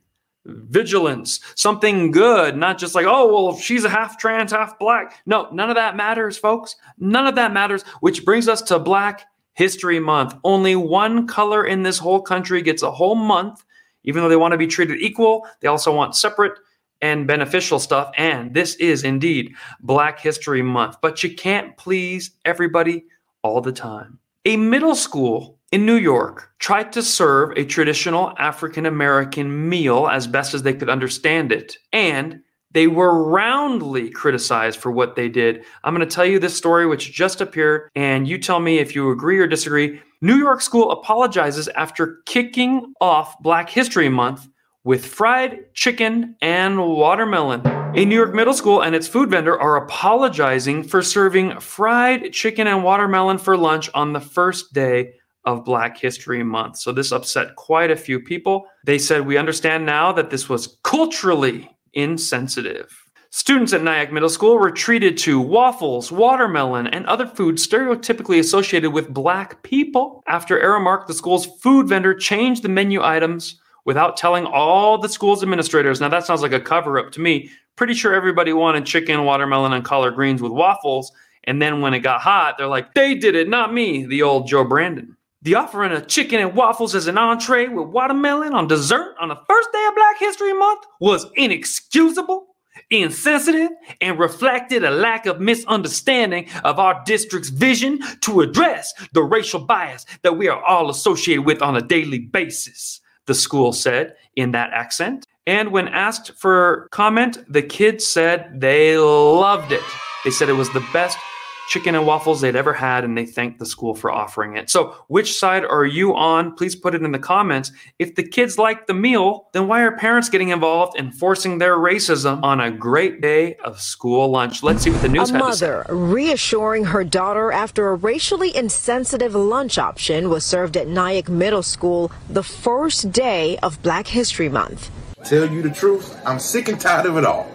vigilance. 0.46 1.40
Something 1.56 2.12
good, 2.12 2.56
not 2.56 2.78
just 2.78 2.96
like, 2.96 3.06
oh, 3.08 3.32
well, 3.34 3.58
she's 3.58 3.84
a 3.84 3.90
half 3.90 4.18
trans, 4.18 4.52
half 4.52 4.78
black. 4.78 5.22
No, 5.26 5.50
none 5.52 5.70
of 5.70 5.76
that 5.76 5.96
matters, 5.96 6.38
folks. 6.38 6.76
None 7.00 7.28
of 7.28 7.36
that 7.36 7.54
matters, 7.54 7.84
which 8.02 8.26
brings 8.26 8.48
us 8.48 8.62
to 8.64 8.80
Black 8.80 9.26
History 9.54 10.00
Month. 10.00 10.36
Only 10.44 10.76
one 10.76 11.28
color 11.28 11.66
in 11.66 11.84
this 11.84 11.98
whole 11.98 12.22
country 12.22 12.62
gets 12.62 12.84
a 12.84 12.92
whole 12.92 13.16
month, 13.16 13.64
even 14.04 14.22
though 14.22 14.30
they 14.30 14.36
want 14.36 14.52
to 14.52 14.58
be 14.58 14.68
treated 14.68 15.02
equal. 15.02 15.48
They 15.62 15.68
also 15.68 15.96
want 15.96 16.16
separate 16.16 16.60
and 17.02 17.28
beneficial 17.28 17.80
stuff. 17.80 18.12
And 18.18 18.54
this 18.54 18.76
is 18.76 19.04
indeed 19.04 19.56
Black 19.82 20.20
History 20.20 20.62
Month. 20.62 20.98
But 21.02 21.24
you 21.24 21.36
can't 21.36 21.76
please 21.78 22.32
everybody 22.46 23.06
all 23.42 23.62
the 23.62 23.72
time. 23.72 24.20
A 24.46 24.58
middle 24.58 24.96
school 24.96 25.55
in 25.72 25.86
New 25.86 25.96
York 25.96 26.52
tried 26.60 26.92
to 26.94 27.02
serve 27.02 27.52
a 27.58 27.66
traditional 27.66 28.34
African 28.38 28.86
American 28.86 29.68
meal 29.70 30.08
as 30.08 30.28
best 30.28 30.54
as 30.54 30.64
they 30.64 30.74
could 30.74 30.90
understand 30.90 31.52
it. 31.52 31.78
And 31.92 32.42
they 32.72 32.88
were 32.88 33.24
roundly 33.24 34.10
criticized 34.10 34.80
for 34.80 34.92
what 34.92 35.16
they 35.16 35.30
did. 35.30 35.64
I'm 35.84 35.96
going 35.96 36.08
to 36.08 36.14
tell 36.14 36.26
you 36.26 36.40
this 36.40 36.58
story, 36.58 36.86
which 36.86 37.14
just 37.14 37.40
appeared, 37.40 37.90
and 37.96 38.28
you 38.28 38.38
tell 38.38 38.60
me 38.60 38.80
if 38.80 38.94
you 38.94 39.12
agree 39.12 39.40
or 39.40 39.48
disagree. 39.48 40.02
New 40.22 40.36
York 40.36 40.62
school 40.62 40.92
apologizes 40.92 41.68
after 41.70 42.18
kicking 42.26 42.94
off 43.00 43.40
Black 43.40 43.70
History 43.70 44.10
Month 44.10 44.48
with 44.84 45.06
fried 45.06 45.74
chicken 45.74 46.36
and 46.42 46.78
watermelon. 46.78 47.62
A 47.96 48.06
New 48.06 48.16
York 48.16 48.34
middle 48.34 48.54
school 48.54 48.82
and 48.82 48.94
its 48.94 49.08
food 49.08 49.30
vendor 49.30 49.60
are 49.60 49.78
apologizing 49.78 50.84
for 50.84 51.02
serving 51.02 51.60
fried 51.60 52.34
chicken 52.34 52.68
and 52.68 52.84
watermelon 52.84 53.38
for 53.38 53.58
lunch 53.58 53.90
on 53.94 54.14
the 54.14 54.20
first 54.20 54.74
day 54.74 55.14
of 55.46 55.64
Black 55.64 55.98
History 55.98 56.44
Month. 56.44 56.78
So 56.78 56.92
this 56.92 57.12
upset 57.12 57.56
quite 57.56 57.92
a 57.92 57.96
few 57.96 58.20
people. 58.20 58.68
They 58.86 58.98
said, 58.98 59.26
We 59.26 59.38
understand 59.38 59.86
now 59.86 60.12
that 60.12 60.30
this 60.30 60.50
was 60.50 60.78
culturally 60.84 61.70
insensitive. 61.94 63.06
Students 63.30 63.74
at 63.74 63.84
Nyack 63.84 64.14
Middle 64.14 64.30
School 64.30 64.58
were 64.58 64.72
treated 64.72 65.18
to 65.18 65.42
waffles, 65.42 66.10
watermelon, 66.10 66.88
and 66.88 67.06
other 67.06 67.28
foods 67.28 67.68
stereotypically 67.68 68.40
associated 68.40 68.92
with 68.92 69.14
black 69.14 69.62
people. 69.62 70.24
After 70.26 70.58
Aramark, 70.58 71.08
the 71.08 71.14
school's 71.14 71.46
food 71.46 71.90
vendor 71.90 72.14
changed 72.14 72.64
the 72.64 72.70
menu 72.70 73.04
items 73.04 73.60
without 73.84 74.16
telling 74.16 74.46
all 74.46 74.98
the 74.98 75.10
school's 75.10 75.44
administrators. 75.44 76.00
Now, 76.00 76.08
that 76.08 76.26
sounds 76.26 76.42
like 76.42 76.54
a 76.54 76.62
cover 76.62 76.98
up 76.98 77.12
to 77.12 77.20
me. 77.20 77.52
Pretty 77.76 77.94
sure 77.94 78.14
everybody 78.14 78.54
wanted 78.54 78.86
chicken, 78.86 79.26
watermelon, 79.26 79.74
and 79.74 79.84
collard 79.84 80.16
greens 80.16 80.42
with 80.42 80.54
waffles. 80.54 81.12
And 81.44 81.62
then 81.62 81.82
when 81.82 81.94
it 81.94 82.00
got 82.00 82.22
hot, 82.22 82.58
they're 82.58 82.68
like, 82.68 82.94
they 82.94 83.16
did 83.16 83.36
it, 83.36 83.50
not 83.50 83.74
me, 83.74 84.06
the 84.06 84.22
old 84.22 84.48
Joe 84.48 84.64
Brandon. 84.64 85.16
The 85.46 85.54
offering 85.54 85.92
of 85.92 86.08
chicken 86.08 86.42
and 86.42 86.56
waffles 86.56 86.96
as 86.96 87.06
an 87.06 87.20
entree 87.20 87.68
with 87.68 87.90
watermelon 87.90 88.56
on 88.56 88.68
dessert 88.68 89.16
on 89.20 89.30
the 89.30 89.40
first 89.48 89.72
day 89.72 89.86
of 89.88 89.94
Black 89.94 90.18
History 90.18 90.54
Month 90.54 90.88
was 91.00 91.28
inexcusable, 91.36 92.48
insensitive, 92.90 93.70
and 94.02 94.18
reflected 94.18 94.84
a 94.84 94.90
lack 94.90 95.28
of 95.28 95.40
misunderstanding 95.40 96.50
of 96.64 96.80
our 96.80 97.00
district's 97.06 97.50
vision 97.50 98.00
to 98.22 98.42
address 98.42 98.92
the 99.14 99.22
racial 99.22 99.60
bias 99.60 100.08
that 100.24 100.36
we 100.36 100.48
are 100.48 100.64
all 100.64 100.90
associated 100.90 101.46
with 101.46 101.62
on 101.62 101.76
a 101.76 101.82
daily 101.82 102.18
basis, 102.18 103.00
the 103.28 103.36
school 103.36 103.72
said 103.72 104.16
in 104.36 104.52
that 104.54 104.72
accent. 104.74 105.28
And 105.46 105.72
when 105.72 105.90
asked 105.90 106.32
for 106.40 106.88
comment, 106.90 107.38
the 107.48 107.62
kids 107.62 108.04
said 108.04 108.60
they 108.60 108.98
loved 108.98 109.72
it. 109.72 109.84
They 110.24 110.32
said 110.32 110.50
it 110.50 110.54
was 110.54 110.74
the 110.74 110.84
best 110.92 111.20
chicken 111.70 111.96
and 111.96 112.06
waffles 112.06 112.42
they'd 112.42 112.56
ever 112.56 112.74
had, 112.74 113.04
and 113.04 113.18
they 113.18 113.26
thanked 113.26 113.60
the 113.60 113.66
school 113.66 113.96
for 113.96 114.12
offering 114.12 114.56
it. 114.58 114.70
So, 114.70 114.96
which 115.08 115.38
side 115.38 115.66
are 115.66 115.86
you 115.86 116.16
on? 116.16 116.54
Please 116.56 116.76
put 116.76 116.94
it 116.96 117.02
in 117.02 117.12
the 117.12 117.20
comments. 117.20 117.72
If 118.00 118.16
the 118.16 118.24
kids 118.24 118.58
like 118.58 118.88
the 118.88 118.94
meal, 118.94 119.48
then 119.54 119.68
why 119.68 119.82
are 119.82 119.96
parents 119.98 120.30
getting 120.30 120.50
involved 120.50 120.98
and 120.98 121.14
forcing 121.18 121.58
their 121.58 121.76
racism 121.76 122.44
on 122.44 122.60
a 122.60 122.70
great 122.72 123.22
day 123.22 123.56
of 123.64 123.82
school 123.82 124.30
lunch? 124.30 124.64
Let's 124.64 124.84
see 124.84 124.92
what 124.92 125.02
the 125.02 125.10
news 125.10 125.30
has. 125.30 125.32
a 125.32 125.38
mother 125.38 125.86
reassuring 125.90 126.86
her 126.86 127.04
daughter 127.04 127.52
after 127.52 127.90
a 127.90 127.96
racially 127.96 128.56
insensitive 128.56 129.34
lunch 129.36 129.78
option 129.78 130.30
was 130.30 130.46
served 130.46 130.78
at 130.78 130.88
Nyack 130.88 131.30
Middle 131.30 131.64
School 131.64 132.12
the 132.30 132.44
first 132.44 133.12
day 133.12 133.58
of 133.64 133.82
Black 133.82 134.08
History 134.08 134.50
Month. 134.50 134.92
Tell 135.24 135.52
you 135.52 135.62
the 135.64 135.72
truth, 135.72 136.16
I'm 136.26 136.38
sick 136.40 136.68
and 136.68 136.80
tired 136.80 137.08
of 137.08 137.18
it 137.18 137.26
all. 137.26 137.50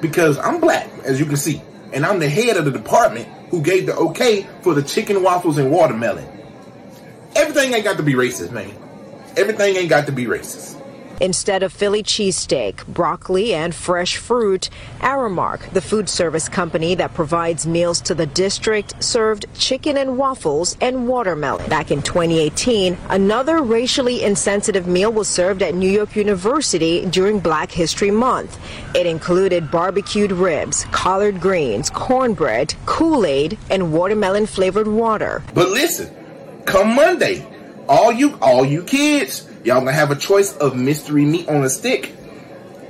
because 0.00 0.38
I'm 0.38 0.60
black, 0.60 0.88
as 1.04 1.18
you 1.18 1.26
can 1.26 1.36
see, 1.36 1.60
and 1.92 2.04
I'm 2.04 2.18
the 2.18 2.28
head 2.28 2.56
of 2.56 2.64
the 2.64 2.70
department 2.70 3.28
who 3.50 3.62
gave 3.62 3.86
the 3.86 3.94
okay 3.96 4.46
for 4.62 4.74
the 4.74 4.82
chicken 4.82 5.22
waffles 5.22 5.58
and 5.58 5.70
watermelon. 5.70 6.26
Everything 7.34 7.72
ain't 7.74 7.84
got 7.84 7.96
to 7.96 8.02
be 8.02 8.14
racist, 8.14 8.52
man. 8.52 8.74
Everything 9.36 9.76
ain't 9.76 9.88
got 9.88 10.06
to 10.06 10.12
be 10.12 10.24
racist. 10.24 10.77
Instead 11.20 11.62
of 11.62 11.72
Philly 11.72 12.02
cheesesteak, 12.02 12.86
broccoli, 12.86 13.52
and 13.52 13.74
fresh 13.74 14.16
fruit, 14.16 14.70
Aramark, 15.00 15.70
the 15.72 15.80
food 15.80 16.08
service 16.08 16.48
company 16.48 16.94
that 16.94 17.14
provides 17.14 17.66
meals 17.66 18.00
to 18.02 18.14
the 18.14 18.26
district, 18.26 19.02
served 19.02 19.46
chicken 19.54 19.96
and 19.96 20.16
waffles 20.16 20.76
and 20.80 21.08
watermelon. 21.08 21.68
Back 21.68 21.90
in 21.90 22.02
2018, 22.02 22.96
another 23.08 23.62
racially 23.62 24.22
insensitive 24.22 24.86
meal 24.86 25.12
was 25.12 25.28
served 25.28 25.62
at 25.62 25.74
New 25.74 25.90
York 25.90 26.14
University 26.14 27.04
during 27.06 27.40
Black 27.40 27.72
History 27.72 28.10
Month. 28.10 28.58
It 28.94 29.06
included 29.06 29.70
barbecued 29.70 30.32
ribs, 30.32 30.84
collard 30.92 31.40
greens, 31.40 31.90
cornbread, 31.90 32.74
Kool-Aid, 32.86 33.58
and 33.70 33.92
watermelon 33.92 34.46
flavored 34.46 34.88
water. 34.88 35.42
But 35.54 35.68
listen, 35.70 36.14
come 36.64 36.94
Monday, 36.94 37.46
all 37.88 38.12
you 38.12 38.38
all 38.40 38.64
you 38.64 38.84
kids, 38.84 39.47
y'all 39.68 39.80
gonna 39.80 39.92
have 39.92 40.10
a 40.10 40.16
choice 40.16 40.56
of 40.56 40.74
mystery 40.74 41.26
meat 41.26 41.46
on 41.46 41.62
a 41.62 41.68
stick 41.68 42.14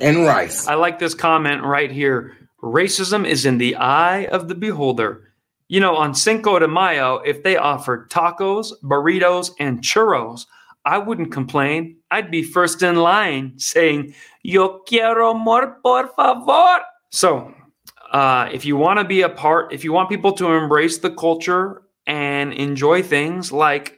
and 0.01 0.25
rice. 0.25 0.69
I 0.69 0.75
like 0.75 1.01
this 1.01 1.13
comment 1.13 1.65
right 1.65 1.91
here. 1.91 2.37
Racism 2.63 3.27
is 3.27 3.45
in 3.45 3.59
the 3.59 3.75
eye 3.75 4.27
of 4.27 4.47
the 4.47 4.55
beholder. 4.55 5.33
You 5.67 5.81
know, 5.81 5.97
on 5.97 6.15
Cinco 6.15 6.57
de 6.61 6.69
Mayo, 6.69 7.17
if 7.17 7.43
they 7.43 7.57
offered 7.57 8.11
tacos, 8.11 8.73
burritos, 8.85 9.51
and 9.59 9.81
churros, 9.81 10.47
I 10.85 10.99
wouldn't 10.99 11.33
complain. 11.33 11.97
I'd 12.13 12.31
be 12.31 12.45
first 12.45 12.81
in 12.81 12.95
line 12.95 13.59
saying, 13.59 14.15
Yo 14.45 14.79
quiero 14.79 15.35
more, 15.35 15.81
por 15.83 16.07
favor. 16.07 16.83
So, 17.11 17.53
uh, 18.13 18.51
if 18.53 18.65
you 18.65 18.77
want 18.77 19.01
to 19.01 19.05
be 19.05 19.23
a 19.23 19.29
part, 19.29 19.73
if 19.73 19.83
you 19.83 19.93
want 19.93 20.11
people 20.11 20.33
to 20.35 20.53
embrace 20.53 20.99
the 20.99 21.11
culture 21.11 21.83
and 22.07 22.53
enjoy 22.53 23.03
things 23.03 23.51
like 23.51 23.98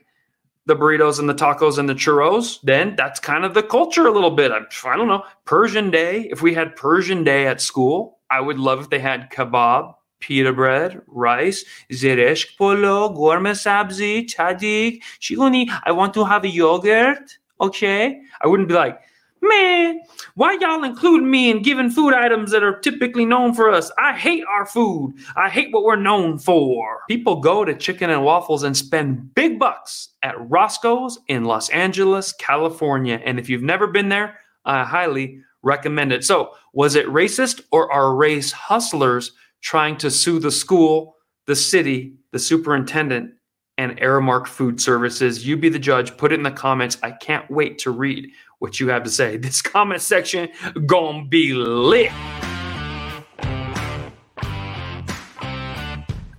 the 0.71 0.77
burritos 0.77 1.19
and 1.19 1.29
the 1.29 1.35
tacos 1.35 1.79
and 1.79 1.89
the 1.89 1.95
churros, 1.95 2.61
then 2.63 2.95
that's 2.97 3.19
kind 3.19 3.45
of 3.45 3.55
the 3.55 3.63
culture 3.63 4.07
a 4.07 4.13
little 4.13 4.31
bit. 4.31 4.53
I, 4.53 4.61
I 4.89 4.97
don't 4.97 5.09
know. 5.09 5.25
Persian 5.45 5.91
Day, 5.91 6.29
if 6.31 6.43
we 6.43 6.55
had 6.55 6.77
Persian 6.77 7.25
Day 7.25 7.49
at 7.49 7.61
school, 7.61 8.21
I 8.31 8.41
would 8.41 8.57
love 8.57 8.81
if 8.81 8.91
they 8.91 9.01
had 9.01 9.31
kebab, 9.33 9.93
pita 10.21 10.53
bread, 10.53 11.03
rice, 11.09 11.65
zireshk 11.91 12.57
polo, 12.57 13.09
ghormeh 13.11 13.59
sabzi, 13.59 14.33
chadik, 14.33 15.03
shiguni. 15.21 15.69
I 15.83 15.91
want 15.91 16.15
to 16.15 16.25
have 16.25 16.45
a 16.45 16.49
yogurt. 16.49 17.39
Okay. 17.61 18.21
I 18.41 18.47
wouldn't 18.47 18.69
be 18.69 18.75
like, 18.75 19.01
man, 19.43 20.01
why 20.35 20.57
y'all 20.61 20.85
include 20.85 21.23
me 21.23 21.51
in 21.51 21.63
giving 21.63 21.91
food 21.91 22.15
items 22.15 22.51
that 22.51 22.63
are 22.63 22.79
typically 22.79 23.25
known 23.25 23.55
for 23.55 23.71
us? 23.71 23.91
I 23.99 24.17
hate 24.17 24.45
our 24.49 24.67
food. 24.67 25.15
I 25.37 25.49
hate 25.49 25.73
what 25.73 25.85
we're 25.85 25.97
known 25.97 26.39
for. 26.39 27.01
People 27.09 27.41
go 27.41 27.65
to 27.65 27.75
chicken 27.75 28.11
and 28.11 28.25
waffles 28.25 28.63
and 28.63 28.77
spend 28.77 29.35
big 29.35 29.59
bucks 29.59 30.11
at 30.23 30.35
Roscoe's 30.51 31.19
in 31.29 31.45
Los 31.45 31.69
Angeles, 31.71 32.33
California. 32.33 33.21
And 33.25 33.39
if 33.39 33.49
you've 33.49 33.63
never 33.63 33.87
been 33.87 34.09
there, 34.09 34.39
I 34.65 34.85
highly 34.85 35.41
recommend 35.63 36.13
it. 36.13 36.25
So, 36.25 36.55
was 36.73 36.95
it 36.95 37.07
racist 37.07 37.63
or 37.73 37.93
are 37.93 38.15
race 38.15 38.53
hustlers 38.53 39.33
trying 39.61 39.97
to 39.99 40.11
sue 40.11 40.39
the 40.39 40.51
school, 40.51 41.17
the 41.47 41.57
city, 41.57 42.15
the 42.33 42.39
superintendent, 42.39 43.33
and 43.77 43.99
Aramark 43.99 44.47
Food 44.47 44.81
Services? 44.81 45.47
You 45.47 45.57
be 45.57 45.69
the 45.69 45.79
judge. 45.79 46.17
Put 46.17 46.33
it 46.33 46.37
in 46.37 46.43
the 46.45 46.51
comments. 46.51 46.99
I 47.03 47.11
can't 47.11 47.51
wait 47.51 47.79
to 47.81 47.91
read 47.91 48.31
what 48.61 48.79
you 48.79 48.89
have 48.89 49.03
to 49.03 49.11
say. 49.11 49.37
This 49.51 49.63
comment 49.63 50.01
section 50.01 50.49
gonna 50.87 51.25
be 51.25 51.53
lit. 51.53 52.13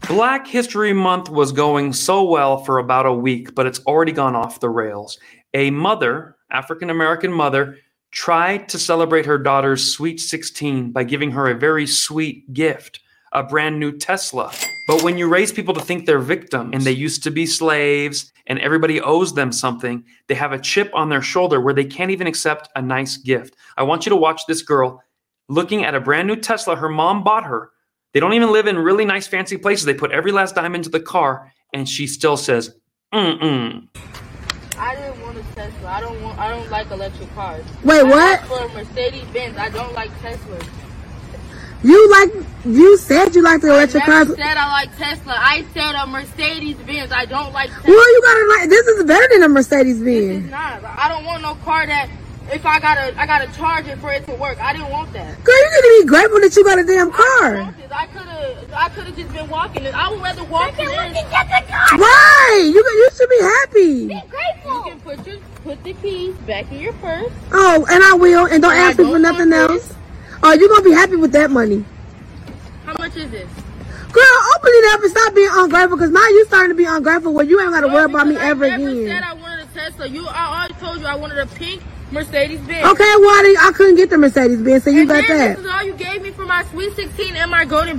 Black 0.08 0.46
History 0.48 0.94
Month 0.94 1.30
was 1.30 1.52
going 1.52 1.94
so 1.94 2.24
well 2.24 2.64
for 2.64 2.78
about 2.78 3.06
a 3.06 3.14
week, 3.14 3.56
but 3.56 3.66
it's 3.66 3.80
already 3.86 4.12
gone 4.12 4.36
off 4.36 4.60
the 4.60 4.70
rails. 4.70 5.18
A 5.54 5.72
mother, 5.72 6.38
African 6.52 6.90
American 6.90 7.32
mother, 7.32 7.78
tried 8.12 8.68
to 8.70 8.80
celebrate 8.80 9.26
her 9.26 9.38
daughter's 9.38 9.86
sweet 9.86 10.20
16 10.20 10.92
by 10.92 11.04
giving 11.04 11.32
her 11.32 11.50
a 11.50 11.58
very 11.58 11.88
sweet 11.88 12.54
gift, 12.54 13.00
a 13.32 13.44
brand 13.44 13.80
new 13.80 13.98
Tesla. 13.98 14.52
But 14.92 15.04
when 15.04 15.18
you 15.18 15.30
raise 15.30 15.54
people 15.54 15.74
to 15.76 15.80
think 15.80 16.06
they're 16.06 16.20
victims 16.20 16.72
and 16.74 16.84
they 16.84 16.92
used 16.92 17.24
to 17.24 17.32
be 17.32 17.46
slaves 17.46 18.34
and 18.48 18.60
everybody 18.60 19.00
owes 19.00 19.34
them 19.34 19.54
something, 19.54 20.04
they 20.28 20.36
have 20.36 20.52
a 20.52 20.60
chip 20.60 20.92
on 20.94 21.08
their 21.08 21.22
shoulder 21.22 21.62
where 21.62 21.74
they 21.74 21.86
can't 21.86 22.12
even 22.12 22.28
accept 22.28 22.68
a 22.76 22.82
nice 22.82 23.16
gift. 23.16 23.56
I 23.78 23.84
want 23.84 24.06
you 24.06 24.10
to 24.10 24.18
watch 24.18 24.42
this 24.48 24.62
girl 24.62 25.02
looking 25.48 25.86
at 25.86 25.96
a 25.96 26.02
brand 26.02 26.28
new 26.28 26.36
Tesla 26.36 26.76
her 26.76 26.90
mom 26.90 27.24
bought 27.24 27.46
her. 27.46 27.72
They 28.14 28.20
don't 28.20 28.34
even 28.34 28.52
live 28.52 28.68
in 28.68 28.78
really 28.78 29.06
nice 29.06 29.28
fancy 29.28 29.56
places. 29.56 29.86
They 29.86 29.94
put 29.94 30.12
every 30.12 30.34
last 30.34 30.56
dime 30.56 30.76
into 30.76 30.90
the 30.90 31.00
car 31.00 31.54
and 31.74 31.88
she 31.88 32.06
still 32.06 32.36
says, 32.36 32.76
"Mm-mm." 33.14 33.88
I 34.78 34.96
didn't 34.96 35.22
want 35.22 35.38
a 35.38 35.44
Tesla. 35.56 35.88
I 35.88 36.02
don't 36.02 36.22
want. 36.22 36.38
I 36.38 36.50
don't 36.50 36.70
like 36.70 36.92
electric 36.92 37.34
cars. 37.34 37.64
Wait, 37.86 38.02
I 38.02 38.04
what? 38.04 38.40
asked 38.42 38.48
For 38.50 38.66
a 38.66 38.68
Mercedes 38.74 39.24
Benz. 39.32 39.58
I 39.58 39.70
don't 39.70 39.94
like 39.94 40.12
Teslas. 40.20 40.68
You 41.84 42.10
like 42.12 42.30
you 42.66 42.98
said 42.98 43.34
you 43.36 43.42
like 43.42 43.62
the 43.62 43.70
electric 43.70 44.04
cars. 44.04 44.28
I 44.28 44.30
never 44.30 44.36
said 44.36 44.58
I 44.58 44.70
like 44.70 44.98
Tesla. 44.98 45.34
I 45.36 45.66
said 45.74 45.96
a 45.96 46.06
Mercedes 46.06 46.78
Benz. 46.78 47.12
I 47.12 47.26
don't 47.26 47.52
like 47.54 47.72
Tesla. 47.72 47.90
Well, 47.90 48.14
you 48.14 48.22
gotta 48.22 48.60
like 48.60 48.70
this 48.70 48.88
is 48.88 49.04
better 49.04 49.28
than 49.34 49.44
a 49.44 49.50
Mercedes 49.50 50.00
Benz. 50.00 50.52
Nah, 50.52 50.80
I 50.98 51.10
don't 51.10 51.26
want 51.26 51.42
no 51.42 51.56
car 51.66 51.88
that 51.88 52.08
if 52.52 52.66
I 52.66 52.80
gotta 52.80 53.20
I 53.20 53.26
gotta 53.26 53.52
charge 53.58 53.88
it 53.88 53.98
for 53.98 54.12
it 54.14 54.26
to 54.28 54.36
work. 54.36 54.62
I 54.62 54.74
didn't 54.74 54.92
want 54.92 55.12
that. 55.14 55.44
Girl, 55.44 55.56
you 55.56 55.72
need 55.72 55.82
to 55.82 56.04
be 56.04 56.08
grateful 56.08 56.40
that 56.42 56.56
you 56.56 56.64
got 56.64 56.78
a 56.78 56.84
damn 56.84 57.12
car. 57.12 57.74
I 57.92 58.06
could 58.08 58.22
have 58.22 58.74
I 58.74 58.90
could 58.90 59.06
have 59.06 59.16
just 59.16 59.34
been 59.34 59.50
walking. 59.50 59.84
it. 59.84 59.96
I 59.96 60.10
would 60.10 60.22
rather 60.22 60.44
walk 60.44 60.76
than 60.78 60.86
Right? 60.86 62.62
You 62.64 62.74
you 62.74 63.10
should 63.16 63.30
be 63.30 63.42
happy. 63.42 64.08
Be 64.08 64.22
grateful. 64.30 64.76
You 64.76 64.84
can 64.84 65.00
put 65.02 65.26
your 65.26 65.38
put 65.64 65.84
the 65.84 65.94
keys 65.94 66.36
back 66.46 66.72
in 66.72 66.80
your 66.80 66.94
purse. 66.94 67.32
Oh, 67.52 67.88
and 67.90 68.04
I 68.04 68.14
will, 68.14 68.46
and 68.46 68.62
don't 68.62 68.72
And 68.72 68.82
ask 68.82 69.00
me 69.00 69.06
for 69.06 69.18
nothing 69.20 69.50
want 69.50 69.72
else. 69.72 69.96
Oh, 70.44 70.54
you're 70.54 70.70
gonna 70.70 70.84
be 70.84 70.92
happy 70.92 71.16
with 71.16 71.32
that 71.34 71.52
money. 71.52 71.86
How 72.86 72.94
much 72.98 73.16
is 73.16 73.30
this? 73.32 73.50
Girl, 74.12 74.24
open 74.56 74.72
it 74.74 74.94
up 74.94 75.02
and 75.02 75.12
stop 75.12 75.34
being 75.34 75.50
ungrateful 75.52 75.98
because 75.98 76.12
now 76.12 76.28
you 76.28 76.46
starting 76.46 76.70
to 76.72 76.76
be 76.76 76.86
ungrateful 76.86 77.34
where 77.34 77.46
you 77.46 77.62
ain't 77.62 77.72
gotta 77.72 77.88
worry 77.88 78.06
about 78.06 78.28
me 78.28 78.36
ever 78.38 78.66
I 78.66 78.76
never 78.78 79.08
said. 79.08 79.24
I 79.24 79.34
wanted 79.34 79.60
a 79.70 79.74
Tesla. 79.74 80.08
You 80.08 80.28
I 80.28 80.58
already 80.60 80.74
told 80.76 81.00
you 81.00 81.06
I 81.06 81.16
wanted 81.16 81.38
a 81.38 81.46
pink 81.46 81.82
Mercedes 82.12 82.60
Benz. 82.62 82.86
Okay, 82.86 83.04
well, 83.20 83.30
I, 83.30 83.56
I 83.70 83.72
couldn't 83.72 83.96
get 83.96 84.10
the 84.10 84.18
Mercedes 84.18 84.62
Benz, 84.62 84.84
so 84.84 84.90
you 84.90 85.02
and 85.02 85.10
got 85.10 85.28
then 85.28 85.38
that. 85.38 85.58
This 85.58 85.66
is 85.66 85.72
all 85.72 85.84
you 85.84 85.94
gave 85.94 86.22
me 86.22 86.32
for 86.32 86.46
my 86.46 86.64
Sweet 86.66 86.94
16 86.96 87.36
and 87.36 87.50
my 87.50 87.64
Golden. 87.64 87.98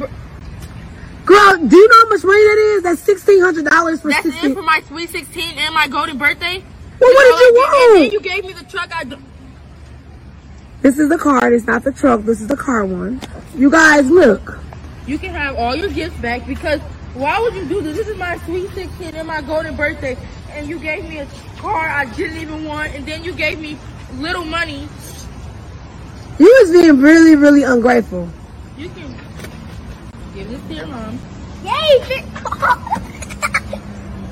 Girl, 1.25 1.57
do 1.57 1.77
you 1.77 1.89
know 1.89 1.97
how 2.03 2.09
much 2.09 2.25
money 2.25 2.43
that 2.43 2.59
is? 2.77 2.83
That's 2.83 3.01
sixteen 3.01 3.41
hundred 3.41 3.65
dollars 3.67 4.01
for 4.03 4.09
That's 4.09 4.25
sixteen. 4.25 4.51
it 4.51 4.55
for 4.55 4.63
my 4.63 4.83
Sweet 4.89 5.09
16 5.09 5.57
and 5.57 5.75
my 5.75 5.87
Golden 5.89 6.19
birthday. 6.19 6.63
Well, 7.01 7.13
what 7.15 7.25
did 7.25 7.47
you 7.47 7.55
want? 7.55 7.71
I 7.75 7.87
And 7.95 8.05
then 8.05 8.11
you 8.13 8.21
gave 8.21 8.45
me 8.45 8.53
the 8.53 8.65
truck. 8.65 8.91
I. 8.93 9.05
This 10.83 10.99
is 10.99 11.09
the 11.09 11.17
card. 11.17 11.53
It's 11.53 11.65
not 11.67 11.85
the 11.85 11.93
truck. 11.93 12.23
This 12.23 12.41
is 12.41 12.49
the 12.49 12.57
car 12.57 12.85
one. 12.85 13.21
You 13.55 13.71
guys, 13.71 14.11
look. 14.11 14.59
You 15.07 15.17
can 15.17 15.31
have 15.31 15.57
all 15.57 15.77
your 15.77 15.89
gifts 15.89 16.17
back 16.17 16.45
because 16.45 16.81
why 17.15 17.39
would 17.39 17.55
you 17.55 17.67
do 17.67 17.81
this? 17.83 17.97
This 17.97 18.09
is 18.09 18.17
my 18.17 18.37
Sweet 18.39 18.69
16 18.71 19.15
and 19.15 19.29
my 19.29 19.43
Golden 19.43 19.77
birthday, 19.77 20.17
and 20.51 20.67
you 20.69 20.81
gave 20.81 21.09
me 21.09 21.19
a 21.19 21.27
car 21.59 21.89
I 21.89 22.07
didn't 22.07 22.39
even 22.39 22.65
want, 22.65 22.95
and 22.95 23.07
then 23.07 23.23
you 23.23 23.33
gave 23.33 23.61
me 23.61 23.79
little 24.15 24.45
money. 24.45 24.89
You 26.39 26.59
was 26.61 26.73
being 26.73 27.01
really, 27.01 27.37
really 27.37 27.63
ungrateful. 27.63 28.29
You 28.77 28.89
can 28.89 29.15
give 30.35 30.49
this 30.49 30.61
to 30.69 30.75
your 30.75 30.87
mom. 30.87 31.19
Yay! 31.63 32.25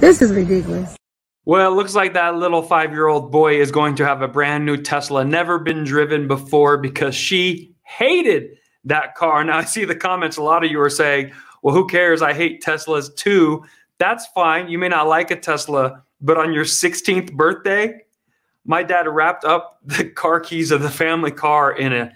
This 0.00 0.20
is 0.22 0.32
ridiculous. 0.32 0.99
Well, 1.50 1.72
it 1.72 1.74
looks 1.74 1.96
like 1.96 2.12
that 2.12 2.36
little 2.36 2.62
five 2.62 2.92
year 2.92 3.08
old 3.08 3.32
boy 3.32 3.60
is 3.60 3.72
going 3.72 3.96
to 3.96 4.06
have 4.06 4.22
a 4.22 4.28
brand 4.28 4.64
new 4.64 4.76
Tesla, 4.76 5.24
never 5.24 5.58
been 5.58 5.82
driven 5.82 6.28
before 6.28 6.78
because 6.78 7.12
she 7.12 7.74
hated 7.82 8.56
that 8.84 9.16
car. 9.16 9.42
Now, 9.42 9.58
I 9.58 9.64
see 9.64 9.84
the 9.84 9.96
comments, 9.96 10.36
a 10.36 10.44
lot 10.44 10.64
of 10.64 10.70
you 10.70 10.80
are 10.80 10.88
saying, 10.88 11.32
well, 11.62 11.74
who 11.74 11.88
cares? 11.88 12.22
I 12.22 12.34
hate 12.34 12.62
Teslas 12.62 13.12
too. 13.16 13.64
That's 13.98 14.28
fine. 14.28 14.68
You 14.68 14.78
may 14.78 14.86
not 14.86 15.08
like 15.08 15.32
a 15.32 15.36
Tesla, 15.40 16.04
but 16.20 16.36
on 16.36 16.52
your 16.52 16.62
16th 16.62 17.32
birthday, 17.32 17.98
my 18.64 18.84
dad 18.84 19.08
wrapped 19.08 19.44
up 19.44 19.80
the 19.84 20.04
car 20.08 20.38
keys 20.38 20.70
of 20.70 20.82
the 20.82 20.88
family 20.88 21.32
car 21.32 21.72
in 21.72 21.92
a 21.92 22.12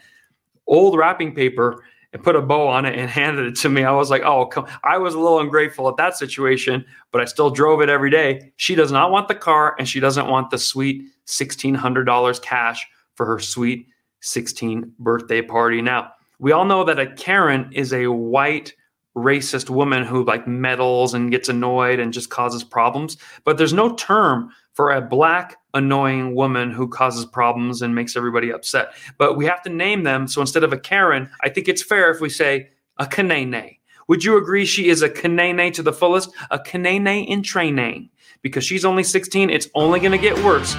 old 0.68 0.96
wrapping 0.96 1.34
paper 1.34 1.82
and 2.14 2.22
put 2.22 2.36
a 2.36 2.40
bow 2.40 2.66
on 2.66 2.86
it 2.86 2.98
and 2.98 3.10
handed 3.20 3.44
it 3.44 3.56
to 3.56 3.68
me. 3.68 3.84
I 3.84 3.90
was 3.90 4.08
like, 4.08 4.22
oh, 4.22 4.46
come. 4.46 4.66
I 4.82 4.96
was 4.96 5.12
a 5.12 5.18
little 5.18 5.40
ungrateful 5.40 5.88
at 5.88 5.98
that 5.98 6.16
situation, 6.16 6.86
but 7.12 7.20
I 7.20 7.26
still 7.26 7.50
drove 7.50 7.82
it 7.82 7.90
every 7.90 8.08
day. 8.08 8.52
She 8.56 8.74
does 8.74 8.90
not 8.90 9.10
want 9.10 9.28
the 9.28 9.34
car 9.34 9.76
and 9.78 9.86
she 9.86 10.00
doesn't 10.00 10.28
want 10.28 10.50
the 10.50 10.58
sweet 10.58 11.02
$1,600 11.26 12.40
cash 12.40 12.86
for 13.14 13.26
her 13.26 13.38
sweet 13.38 13.88
16 14.20 14.94
birthday 14.98 15.42
party. 15.42 15.82
Now, 15.82 16.12
we 16.38 16.52
all 16.52 16.64
know 16.64 16.84
that 16.84 16.98
a 16.98 17.12
Karen 17.14 17.68
is 17.72 17.92
a 17.92 18.06
white 18.06 18.74
racist 19.16 19.70
woman 19.70 20.04
who 20.04 20.24
like 20.24 20.46
meddles 20.46 21.14
and 21.14 21.30
gets 21.30 21.48
annoyed 21.48 22.00
and 22.00 22.12
just 22.12 22.30
causes 22.30 22.64
problems. 22.64 23.16
But 23.44 23.58
there's 23.58 23.72
no 23.72 23.94
term 23.94 24.50
for 24.72 24.90
a 24.90 25.00
black 25.00 25.56
annoying 25.72 26.34
woman 26.34 26.70
who 26.70 26.88
causes 26.88 27.24
problems 27.24 27.80
and 27.80 27.94
makes 27.94 28.16
everybody 28.16 28.50
upset. 28.50 28.88
But 29.18 29.36
we 29.36 29.46
have 29.46 29.62
to 29.62 29.70
name 29.70 30.02
them. 30.02 30.26
So 30.26 30.40
instead 30.40 30.64
of 30.64 30.72
a 30.72 30.78
Karen, 30.78 31.30
I 31.42 31.48
think 31.48 31.68
it's 31.68 31.82
fair 31.82 32.10
if 32.10 32.20
we 32.20 32.28
say 32.28 32.68
a 32.98 33.06
Kanene. 33.06 33.78
Would 34.08 34.24
you 34.24 34.36
agree 34.36 34.66
she 34.66 34.88
is 34.88 35.00
a 35.02 35.08
Kanene 35.08 35.72
to 35.74 35.82
the 35.82 35.92
fullest? 35.92 36.30
A 36.50 36.58
Kanene 36.58 37.26
in 37.26 37.42
training. 37.42 38.10
Because 38.42 38.64
she's 38.64 38.84
only 38.84 39.02
16, 39.02 39.48
it's 39.48 39.68
only 39.74 40.00
going 40.00 40.12
to 40.12 40.18
get 40.18 40.36
worse. 40.44 40.76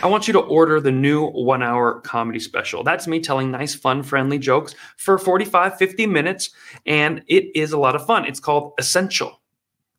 I 0.00 0.06
want 0.06 0.28
you 0.28 0.32
to 0.34 0.40
order 0.40 0.80
the 0.80 0.92
new 0.92 1.26
one 1.26 1.60
hour 1.60 2.00
comedy 2.02 2.38
special. 2.38 2.84
That's 2.84 3.08
me 3.08 3.18
telling 3.18 3.50
nice, 3.50 3.74
fun, 3.74 4.04
friendly 4.04 4.38
jokes 4.38 4.76
for 4.96 5.18
45, 5.18 5.76
50 5.76 6.06
minutes, 6.06 6.50
and 6.86 7.24
it 7.26 7.46
is 7.56 7.72
a 7.72 7.78
lot 7.78 7.96
of 7.96 8.06
fun. 8.06 8.24
It's 8.24 8.38
called 8.38 8.74
Essential. 8.78 9.40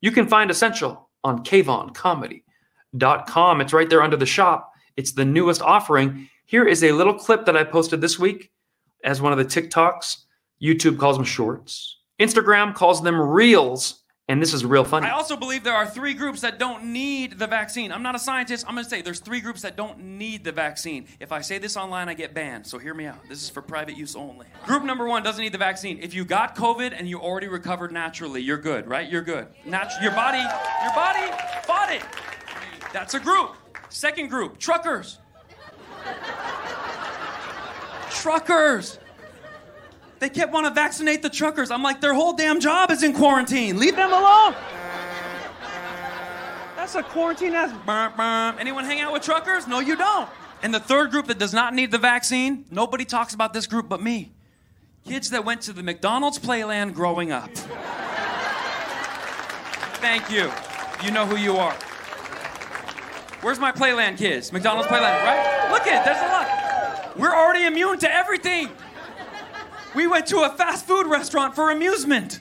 You 0.00 0.10
can 0.10 0.26
find 0.26 0.50
Essential 0.50 1.10
on 1.22 1.44
kvoncomedy.com. 1.44 3.60
It's 3.60 3.74
right 3.74 3.90
there 3.90 4.02
under 4.02 4.16
the 4.16 4.24
shop. 4.24 4.72
It's 4.96 5.12
the 5.12 5.26
newest 5.26 5.60
offering. 5.60 6.30
Here 6.46 6.66
is 6.66 6.82
a 6.82 6.92
little 6.92 7.12
clip 7.12 7.44
that 7.44 7.56
I 7.56 7.64
posted 7.64 8.00
this 8.00 8.18
week 8.18 8.50
as 9.04 9.20
one 9.20 9.32
of 9.32 9.38
the 9.38 9.44
TikToks. 9.44 10.16
YouTube 10.62 10.98
calls 10.98 11.18
them 11.18 11.26
shorts. 11.26 11.98
Instagram 12.18 12.74
calls 12.74 13.02
them 13.02 13.20
reels. 13.20 13.99
And 14.30 14.40
this 14.40 14.54
is 14.54 14.64
real 14.64 14.84
funny. 14.84 15.08
I 15.08 15.10
also 15.10 15.36
believe 15.36 15.64
there 15.64 15.74
are 15.74 15.88
three 15.88 16.14
groups 16.14 16.42
that 16.42 16.56
don't 16.56 16.84
need 16.92 17.36
the 17.40 17.48
vaccine. 17.48 17.90
I'm 17.90 18.04
not 18.04 18.14
a 18.14 18.18
scientist. 18.20 18.64
I'm 18.68 18.74
going 18.74 18.84
to 18.84 18.88
say 18.88 19.02
there's 19.02 19.18
three 19.18 19.40
groups 19.40 19.62
that 19.62 19.74
don't 19.74 19.98
need 19.98 20.44
the 20.44 20.52
vaccine. 20.52 21.08
If 21.18 21.32
I 21.32 21.40
say 21.40 21.58
this 21.58 21.76
online, 21.76 22.08
I 22.08 22.14
get 22.14 22.32
banned. 22.32 22.64
So 22.64 22.78
hear 22.78 22.94
me 22.94 23.06
out. 23.06 23.28
This 23.28 23.42
is 23.42 23.50
for 23.50 23.60
private 23.60 23.96
use 23.96 24.14
only. 24.14 24.46
Group 24.66 24.84
number 24.84 25.04
one 25.04 25.24
doesn't 25.24 25.42
need 25.42 25.50
the 25.50 25.58
vaccine. 25.58 25.98
If 26.00 26.14
you 26.14 26.24
got 26.24 26.54
COVID 26.54 26.94
and 26.96 27.08
you 27.08 27.18
already 27.18 27.48
recovered 27.48 27.90
naturally, 27.90 28.40
you're 28.40 28.56
good, 28.56 28.86
right? 28.86 29.10
You're 29.10 29.22
good. 29.22 29.48
Natu- 29.66 30.00
your 30.00 30.12
body, 30.12 30.38
your 30.38 30.94
body 30.94 31.26
fought 31.64 31.90
it. 31.92 32.04
That's 32.92 33.14
a 33.14 33.20
group. 33.20 33.56
Second 33.88 34.28
group, 34.28 34.58
truckers. 34.58 35.18
truckers. 38.10 39.00
They 40.20 40.28
kept 40.28 40.52
wanting 40.52 40.70
to 40.70 40.74
vaccinate 40.74 41.22
the 41.22 41.30
truckers. 41.30 41.70
I'm 41.70 41.82
like, 41.82 42.00
their 42.02 42.14
whole 42.14 42.34
damn 42.34 42.60
job 42.60 42.90
is 42.90 43.02
in 43.02 43.14
quarantine. 43.14 43.78
Leave 43.78 43.96
them 43.96 44.12
alone. 44.12 44.54
That's 46.76 46.94
a 46.94 47.02
quarantine 47.02 47.54
ass. 47.54 47.72
Anyone 48.60 48.84
hang 48.84 49.00
out 49.00 49.12
with 49.12 49.22
truckers? 49.22 49.66
No, 49.66 49.80
you 49.80 49.96
don't. 49.96 50.28
And 50.62 50.74
the 50.74 50.80
third 50.80 51.10
group 51.10 51.26
that 51.28 51.38
does 51.38 51.54
not 51.54 51.74
need 51.74 51.90
the 51.90 51.98
vaccine, 51.98 52.66
nobody 52.70 53.06
talks 53.06 53.32
about 53.32 53.54
this 53.54 53.66
group 53.66 53.88
but 53.88 54.02
me. 54.02 54.30
Kids 55.06 55.30
that 55.30 55.46
went 55.46 55.62
to 55.62 55.72
the 55.72 55.82
McDonald's 55.82 56.38
Playland 56.38 56.92
growing 56.92 57.32
up. 57.32 57.50
Thank 60.00 60.30
you. 60.30 60.52
You 61.02 61.12
know 61.12 61.24
who 61.24 61.36
you 61.36 61.56
are. 61.56 61.74
Where's 63.40 63.58
my 63.58 63.72
Playland 63.72 64.18
kids? 64.18 64.52
McDonald's 64.52 64.88
Playland, 64.88 65.24
right? 65.24 65.68
Look 65.70 65.86
at 65.86 66.02
it, 66.02 66.04
there's 66.04 66.20
a 66.20 66.28
lot. 66.28 67.16
We're 67.16 67.34
already 67.34 67.64
immune 67.64 67.98
to 68.00 68.14
everything. 68.14 68.68
We 69.94 70.06
went 70.06 70.26
to 70.28 70.42
a 70.42 70.50
fast 70.50 70.86
food 70.86 71.06
restaurant 71.06 71.54
for 71.54 71.70
amusement. 71.70 72.40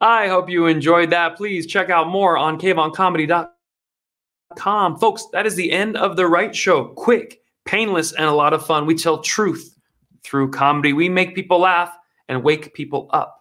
I 0.00 0.28
hope 0.28 0.48
you 0.50 0.66
enjoyed 0.66 1.10
that. 1.10 1.36
Please 1.36 1.66
check 1.66 1.90
out 1.90 2.08
more 2.08 2.36
on 2.36 2.60
kvoncomedy.com. 2.60 4.98
Folks, 4.98 5.26
that 5.32 5.46
is 5.46 5.56
the 5.56 5.72
end 5.72 5.96
of 5.96 6.16
the 6.16 6.26
right 6.26 6.54
show. 6.54 6.84
Quick, 6.84 7.40
painless, 7.64 8.12
and 8.12 8.26
a 8.26 8.32
lot 8.32 8.52
of 8.52 8.64
fun. 8.64 8.86
We 8.86 8.94
tell 8.94 9.22
truth 9.22 9.76
through 10.22 10.50
comedy. 10.50 10.92
We 10.92 11.08
make 11.08 11.34
people 11.34 11.58
laugh 11.60 11.96
and 12.28 12.44
wake 12.44 12.74
people 12.74 13.08
up 13.12 13.35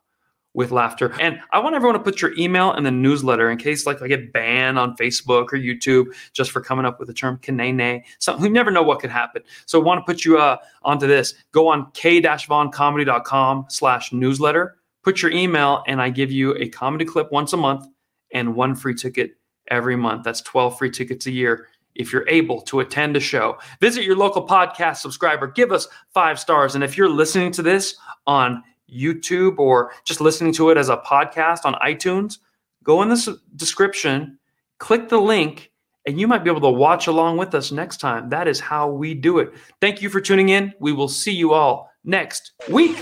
with 0.56 0.72
laughter. 0.72 1.14
And 1.20 1.40
I 1.52 1.60
want 1.60 1.76
everyone 1.76 1.96
to 1.96 2.04
put 2.04 2.22
your 2.22 2.34
email 2.38 2.74
in 2.74 2.84
the 2.84 2.92
newsletter 2.92 3.52
in 3.52 3.58
case 3.58 3.86
like 3.86 4.02
I 4.02 4.08
get 4.08 4.32
banned 4.32 4.80
on 4.80 4.96
Facebook 4.96 5.48
or 5.52 5.58
YouTube 5.58 6.06
just 6.34 6.50
for 6.50 6.62
coming 6.62 6.86
up 6.86 6.98
with 6.98 7.10
the 7.10 7.14
term 7.14 7.38
kanene. 7.38 8.04
So 8.20 8.38
you 8.40 8.50
never 8.50 8.72
know 8.72 8.82
what 8.82 9.00
could 9.00 9.10
happen. 9.10 9.44
So 9.66 9.80
I 9.80 9.84
want 9.84 10.00
to 10.00 10.12
put 10.12 10.24
you 10.24 10.38
uh, 10.38 10.58
onto 10.84 11.08
this. 11.08 11.36
Go 11.52 11.68
on 11.68 11.92
kvoncomedy.com 11.92 13.66
slash 13.70 14.14
newsletter, 14.14 14.78
put 15.04 15.22
your 15.22 15.32
email, 15.32 15.84
and 15.88 16.02
I 16.02 16.10
give 16.10 16.32
you 16.32 16.56
a 16.56 16.70
comedy 16.70 17.06
clip 17.06 17.32
once 17.32 17.52
a 17.52 17.58
month 17.58 17.86
and 18.32 18.56
one 18.56 18.76
free 18.76 18.96
ticket 18.96 19.32
every 19.68 19.98
month. 19.98 20.24
That's 20.24 20.42
12 20.42 20.78
free 20.78 20.90
tickets 20.90 21.26
a 21.26 21.32
year 21.32 21.68
if 21.96 22.12
you're 22.14 22.28
able 22.30 22.62
to 22.62 22.80
attend 22.80 23.18
a 23.18 23.20
show. 23.20 23.58
Visit 23.82 24.04
your 24.04 24.16
local 24.16 24.46
podcast 24.46 24.98
subscriber, 24.98 25.48
give 25.48 25.72
us 25.72 25.88
five 26.14 26.40
stars. 26.40 26.76
And 26.76 26.84
if 26.84 26.98
you're 26.98 27.10
listening 27.10 27.52
to 27.54 27.62
this 27.62 27.96
on 28.28 28.64
YouTube 28.92 29.58
or 29.60 29.92
just 30.04 30.22
listening 30.22 30.54
to 30.54 30.70
it 30.70 30.78
as 30.78 30.90
a 30.90 30.98
podcast 30.98 31.66
on 31.66 31.74
iTunes, 31.76 32.40
go 32.84 33.02
in 33.02 33.10
the 33.10 33.40
description, 33.56 34.38
click 34.80 35.10
the 35.10 35.20
link, 35.20 35.72
and 36.06 36.20
you 36.20 36.28
might 36.28 36.44
be 36.44 36.50
able 36.50 36.62
to 36.62 36.70
watch 36.70 37.08
along 37.08 37.38
with 37.38 37.56
us 37.56 37.72
next 37.72 37.98
time. 37.98 38.30
That 38.30 38.48
is 38.48 38.60
how 38.60 38.90
we 38.90 39.14
do 39.14 39.40
it. 39.40 39.54
Thank 39.82 40.02
you 40.02 40.10
for 40.10 40.22
tuning 40.22 40.50
in. 40.50 40.74
We 40.80 40.92
will 40.92 41.10
see 41.10 41.34
you 41.34 41.54
all 41.54 41.90
next 42.04 42.52
week. 42.70 42.98